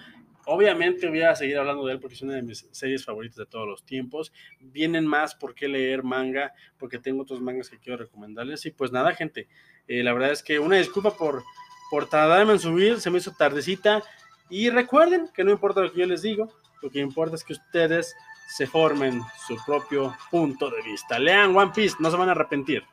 Obviamente 0.45 1.07
voy 1.07 1.21
a 1.21 1.33
seguir 1.33 1.59
hablando 1.59 1.85
de 1.85 1.93
él 1.93 1.99
porque 2.01 2.15
es 2.15 2.21
una 2.21 2.33
de 2.33 2.41
mis 2.41 2.67
series 2.71 3.05
favoritas 3.05 3.37
de 3.37 3.45
todos 3.45 3.65
los 3.65 3.85
tiempos. 3.85 4.33
Vienen 4.59 5.07
más 5.07 5.33
por 5.33 5.55
qué 5.55 5.69
leer 5.69 6.03
manga, 6.03 6.51
porque 6.77 6.99
tengo 6.99 7.21
otros 7.21 7.39
mangas 7.39 7.69
que 7.69 7.79
quiero 7.79 7.99
recomendarles. 7.99 8.65
Y 8.65 8.71
pues 8.71 8.91
nada, 8.91 9.13
gente, 9.13 9.47
eh, 9.87 10.03
la 10.03 10.11
verdad 10.11 10.33
es 10.33 10.43
que 10.43 10.59
una 10.59 10.75
disculpa 10.75 11.15
por, 11.15 11.41
por 11.89 12.09
tardarme 12.09 12.51
en 12.51 12.59
subir, 12.59 12.99
se 12.99 13.09
me 13.09 13.19
hizo 13.19 13.31
tardecita. 13.31 14.03
Y 14.49 14.71
recuerden 14.71 15.29
que 15.33 15.45
no 15.45 15.51
importa 15.51 15.79
lo 15.79 15.93
que 15.93 16.01
yo 16.01 16.05
les 16.05 16.21
digo, 16.21 16.49
Lo 16.81 16.89
que 16.89 16.99
importa 16.99 17.35
es 17.35 17.45
que 17.45 17.53
ustedes 17.53 18.13
se 18.49 18.67
formen 18.67 19.21
su 19.47 19.55
propio 19.65 20.13
punto 20.29 20.69
de 20.69 20.81
vista. 20.81 21.17
Lean 21.17 21.55
One 21.55 21.71
Piece, 21.73 21.95
no 22.01 22.11
se 22.11 22.17
van 22.17 22.27
a 22.27 22.33
arrepentir. 22.33 22.83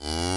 mm. 0.00 0.29